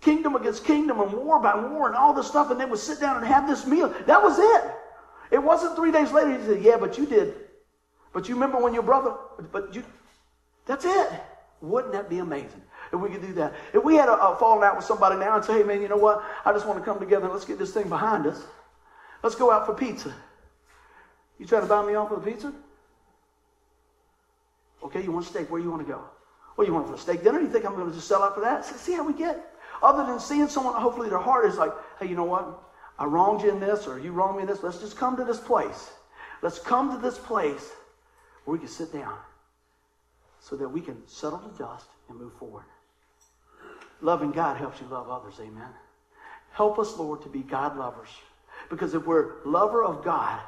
[0.00, 2.98] kingdom against kingdom and war by war and all this stuff, and they would sit
[2.98, 3.94] down and have this meal.
[4.06, 4.72] That was it.
[5.30, 6.38] It wasn't three days later.
[6.38, 7.34] He said, Yeah, but you did.
[8.14, 9.14] But you remember when your brother,
[9.52, 9.84] but you,
[10.64, 11.10] that's it.
[11.60, 13.54] Wouldn't that be amazing if we could do that?
[13.74, 15.88] If we had a, a falling out with somebody now and say, hey, man, you
[15.88, 16.24] know what?
[16.44, 18.42] I just want to come together and let's get this thing behind us.
[19.22, 20.14] Let's go out for pizza.
[21.38, 22.52] You trying to buy me off with a pizza?
[24.82, 25.50] Okay, you want steak.
[25.50, 26.02] Where you want to go?
[26.56, 27.40] Well, you want for a steak dinner?
[27.40, 28.64] You think I'm going to just sell out for that?
[28.64, 29.54] See how we get.
[29.82, 32.62] Other than seeing someone, hopefully their heart is like, hey, you know what?
[32.98, 34.62] I wronged you in this, or you wronged me in this.
[34.62, 35.90] Let's just come to this place.
[36.42, 37.70] Let's come to this place
[38.44, 39.16] where we can sit down
[40.40, 42.64] so that we can settle the dust and move forward.
[44.00, 45.34] Loving God helps you love others.
[45.40, 45.68] Amen.
[46.52, 48.08] Help us, Lord, to be God lovers.
[48.70, 50.40] Because if we're lover of God,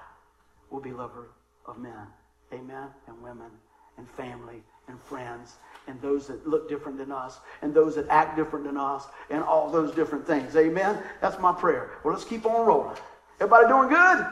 [0.70, 1.28] we'll be lover
[1.66, 2.06] of men.
[2.52, 2.88] Amen.
[3.06, 3.50] And women
[3.98, 8.36] and family and friends and those that look different than us and those that act
[8.36, 10.56] different than us and all those different things.
[10.56, 10.98] Amen.
[11.20, 11.90] That's my prayer.
[12.02, 12.96] Well, let's keep on rolling.
[13.40, 14.26] Everybody doing good?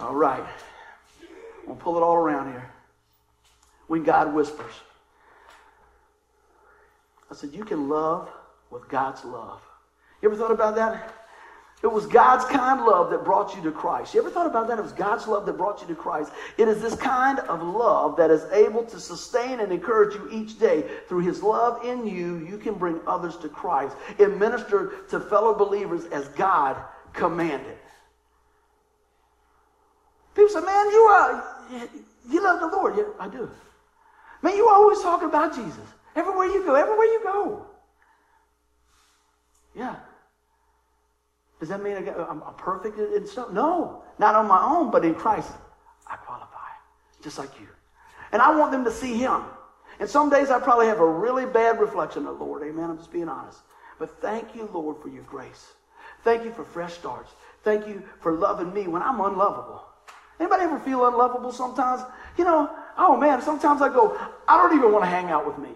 [0.00, 0.44] All right.
[1.66, 2.71] We'll pull it all around here
[3.92, 4.72] when God whispers.
[7.30, 8.26] I said, You can love
[8.70, 9.60] with God's love.
[10.22, 11.12] You ever thought about that?
[11.82, 14.14] It was God's kind love that brought you to Christ.
[14.14, 14.78] You ever thought about that?
[14.78, 16.32] It was God's love that brought you to Christ.
[16.56, 20.58] It is this kind of love that is able to sustain and encourage you each
[20.58, 20.88] day.
[21.06, 25.52] Through His love in you, you can bring others to Christ and minister to fellow
[25.52, 26.82] believers as God
[27.12, 27.76] commanded.
[30.34, 31.44] People say, man, you are,
[32.30, 32.96] you love the Lord.
[32.96, 33.50] Yeah, I do.
[34.42, 35.88] Man, you always talking about Jesus.
[36.16, 37.66] Everywhere you go, everywhere you go.
[39.74, 39.96] Yeah.
[41.60, 43.52] Does that mean I'm perfect in stuff?
[43.52, 45.52] No, not on my own, but in Christ,
[46.08, 46.58] I qualify,
[47.22, 47.68] just like you.
[48.32, 49.42] And I want them to see Him.
[50.00, 52.62] And some days I probably have a really bad reflection of the Lord.
[52.62, 52.90] Amen.
[52.90, 53.60] I'm just being honest.
[53.98, 55.72] But thank you, Lord, for your grace.
[56.24, 57.30] Thank you for fresh starts.
[57.62, 59.84] Thank you for loving me when I'm unlovable.
[60.40, 62.02] Anybody ever feel unlovable sometimes?
[62.36, 64.18] You know, oh man, sometimes I go,
[64.48, 65.70] I don't even want to hang out with me.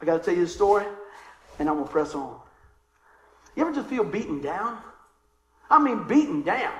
[0.00, 0.84] I got to tell you the story,
[1.58, 2.38] and I'm going to press on.
[3.56, 4.78] You ever just feel beaten down?
[5.68, 6.72] I mean, beaten down.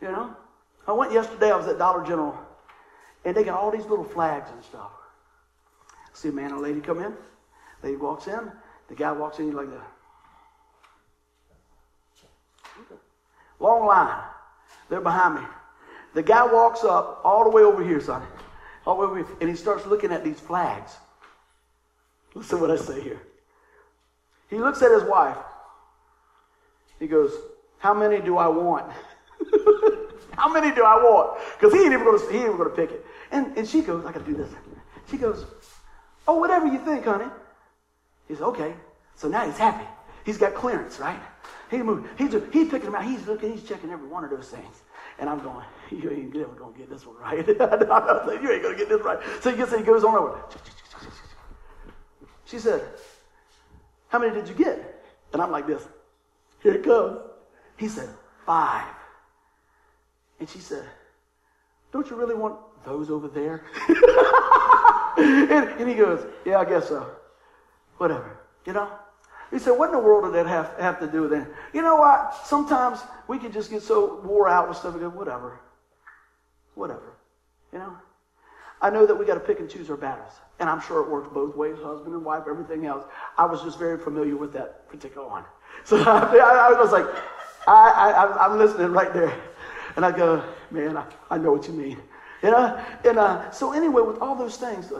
[0.00, 0.36] You know?
[0.88, 2.38] I went yesterday, I was at Dollar General,
[3.24, 4.90] and they got all these little flags and stuff.
[5.90, 7.12] I see a man and a lady come in.
[7.82, 8.50] Lady walks in.
[8.88, 9.92] The guy walks in, he's like that.
[13.58, 14.22] Long line.
[14.88, 15.46] They're behind me.
[16.16, 18.22] The guy walks up all the way over here, son.
[18.86, 20.96] All the way over here, and he starts looking at these flags.
[22.32, 23.20] Listen what I say here.
[24.48, 25.36] He looks at his wife.
[26.98, 27.34] He goes,
[27.76, 28.90] How many do I want?
[30.32, 31.38] How many do I want?
[31.52, 33.04] Because he ain't even gonna he ain't even gonna pick it.
[33.30, 34.48] And and she goes, I gotta do this.
[35.10, 35.44] She goes,
[36.26, 37.30] Oh, whatever you think, honey.
[38.26, 38.72] He says, Okay.
[39.16, 39.86] So now he's happy.
[40.24, 41.20] He's got clearance, right?
[41.70, 42.08] He moved.
[42.16, 43.04] He's, he's picking them out.
[43.04, 44.82] He's looking, he's checking every one of those things.
[45.18, 47.36] And I'm going, you ain't never going to get this one right.
[47.48, 49.18] you ain't going to get this right.
[49.40, 50.42] So he gets he goes on over.
[52.44, 52.82] She said,
[54.08, 55.04] How many did you get?
[55.32, 55.86] And I'm like this.
[56.62, 57.18] Here it comes.
[57.76, 58.08] He said,
[58.44, 58.86] Five.
[60.38, 60.84] And she said,
[61.92, 63.64] Don't you really want those over there?
[65.18, 67.10] and, and he goes, Yeah, I guess so.
[67.96, 68.38] Whatever.
[68.64, 68.90] You know?
[69.50, 71.46] He said, What in the world did that have, have to do with it?
[71.72, 72.34] You know what?
[72.44, 75.60] Sometimes we can just get so wore out with stuff and go, Whatever.
[76.74, 77.14] Whatever.
[77.72, 77.96] You know?
[78.80, 80.32] I know that we got to pick and choose our battles.
[80.58, 83.04] And I'm sure it works both ways, husband and wife, everything else.
[83.38, 85.44] I was just very familiar with that particular one.
[85.84, 87.06] So I, I was like,
[87.66, 89.34] I, I, I'm listening right there.
[89.96, 91.98] And I go, man, I, I know what you mean.
[92.42, 92.78] You know?
[93.04, 94.92] And uh, so anyway, with all those things,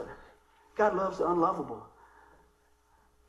[0.77, 1.87] God loves the unlovable.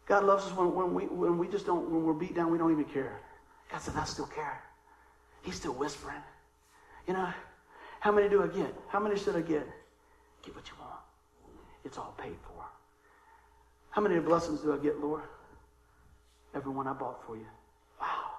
[0.08, 2.58] God loves us when, when, we, when we just don't, when we're beat down, we
[2.58, 3.20] don't even care.
[3.70, 4.62] God said, I still care.
[5.44, 6.22] He's still whispering.
[7.08, 7.30] You know,
[8.00, 8.74] how many do I get?
[8.88, 9.68] How many should I get?
[10.44, 11.00] Get what you want.
[11.84, 12.64] It's all paid for.
[13.90, 15.24] How many blessings do I get, Lord?
[16.56, 17.48] Everyone I bought for you.
[18.00, 18.32] Wow.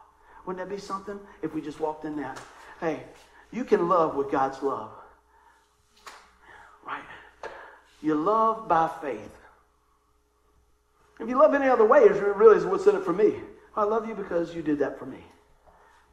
[0.46, 2.40] Wouldn't that be something if we just walked in that?
[2.80, 3.02] Hey,
[3.50, 4.90] you can love with God's love.
[6.86, 7.02] Right?
[8.00, 9.34] You love by faith.
[11.20, 13.34] If you love any other way, you realize what's in it for me.
[13.76, 15.24] I love you because you did that for me.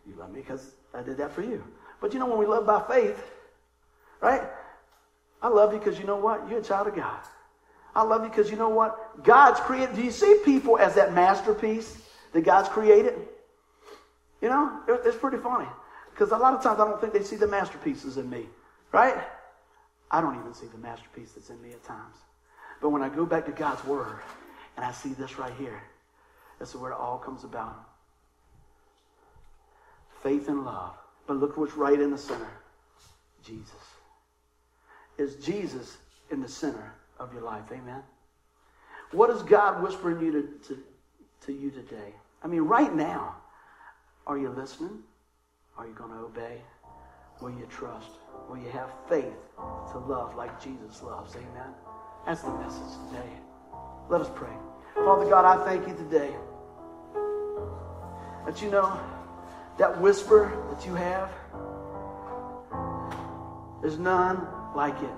[0.08, 1.64] You love me because I did that for you.
[2.02, 3.24] But you know, when we love by faith,
[4.22, 4.44] right?
[5.42, 6.50] I love you because you know what?
[6.50, 7.20] You're a child of God.
[7.96, 9.24] I love you because you know what?
[9.24, 9.96] God's created.
[9.96, 12.02] Do you see people as that masterpiece
[12.34, 13.16] that God's created?
[14.42, 15.68] You know, it's pretty funny.
[16.12, 18.48] Because a lot of times I don't think they see the masterpieces in me,
[18.92, 19.24] right?
[20.12, 22.16] I don't even see the masterpiece that's in me at times.
[22.82, 24.20] But when I go back to God's Word
[24.76, 25.82] and I see this right here,
[26.60, 27.76] This is where it all comes about.
[30.22, 30.94] Faith and love.
[31.28, 32.50] But look what's right in the center
[33.44, 33.74] Jesus.
[35.18, 35.98] Is Jesus
[36.32, 37.66] in the center of your life?
[37.72, 38.02] Amen.
[39.12, 40.84] What is God whispering you to, to,
[41.46, 42.14] to you today?
[42.44, 43.36] I mean, right now,
[44.28, 45.00] are you listening?
[45.78, 46.62] Are you going to obey?
[47.42, 48.10] Will you trust?
[48.50, 49.36] Will you have faith
[49.92, 51.36] to love like Jesus loves?
[51.36, 51.74] Amen.
[52.26, 53.30] That's the message today.
[54.08, 54.54] Let us pray.
[54.94, 56.36] Father God, I thank you today
[58.46, 59.00] that you know
[59.78, 61.32] that whisper that you have,
[63.82, 65.10] there's none like it.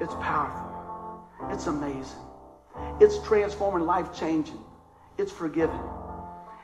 [0.00, 1.24] It's powerful.
[1.50, 2.20] It's amazing.
[3.00, 4.62] It's transforming, life changing.
[5.16, 5.80] It's forgiving.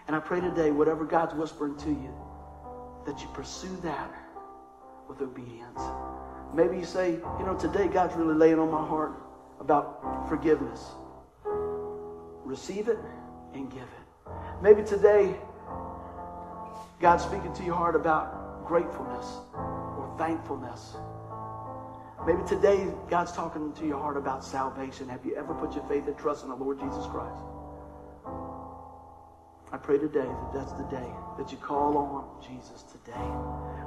[0.06, 2.14] And I pray today, whatever God's whispering to you,
[3.06, 4.10] that you pursue that
[5.08, 5.80] with obedience.
[6.54, 9.21] Maybe you say, you know, today God's really laying on my heart
[9.62, 10.84] about forgiveness.
[12.44, 12.98] Receive it
[13.54, 14.32] and give it.
[14.60, 15.36] Maybe today
[17.00, 20.96] God's speaking to your heart about gratefulness or thankfulness.
[22.26, 25.08] Maybe today God's talking to your heart about salvation.
[25.08, 27.40] Have you ever put your faith and trust in the Lord Jesus Christ?
[29.72, 31.08] I pray today that that's the day
[31.38, 33.26] that you call on Jesus today.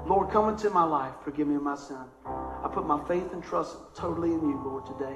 [0.07, 1.13] Lord, come into my life.
[1.23, 1.97] Forgive me of my sin.
[2.25, 5.15] I put my faith and trust totally in you, Lord, today.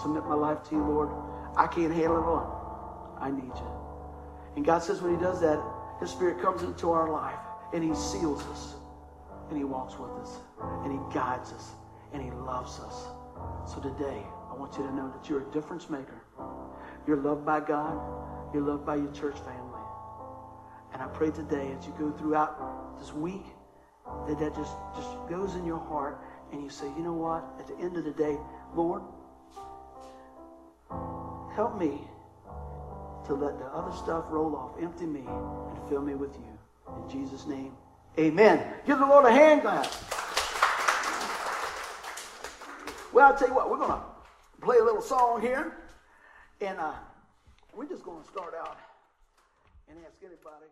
[0.00, 1.08] Submit my life to you, Lord.
[1.56, 3.16] I can't handle it alone.
[3.20, 3.70] I need you.
[4.54, 5.60] And God says when he does that,
[5.98, 7.38] his spirit comes into our life
[7.74, 8.76] and he seals us
[9.48, 10.38] and he walks with us
[10.84, 11.72] and he guides us
[12.12, 13.08] and he loves us.
[13.66, 16.22] So today, I want you to know that you're a difference maker.
[17.06, 17.98] You're loved by God.
[18.54, 19.67] You're loved by your church family.
[20.92, 23.44] And I pray today as you go throughout this week
[24.26, 26.20] that that just, just goes in your heart
[26.52, 27.44] and you say, you know what?
[27.58, 28.36] At the end of the day,
[28.74, 29.02] Lord,
[31.54, 32.00] help me
[33.26, 34.82] to let the other stuff roll off.
[34.82, 36.58] Empty me and fill me with you.
[36.96, 37.72] In Jesus' name,
[38.18, 38.64] amen.
[38.86, 39.86] Give the Lord a hand clap.
[43.12, 44.00] Well, I'll tell you what, we're going to
[44.60, 45.76] play a little song here.
[46.60, 46.92] And uh,
[47.74, 48.78] we're just going to start out
[49.88, 50.66] and ask anybody.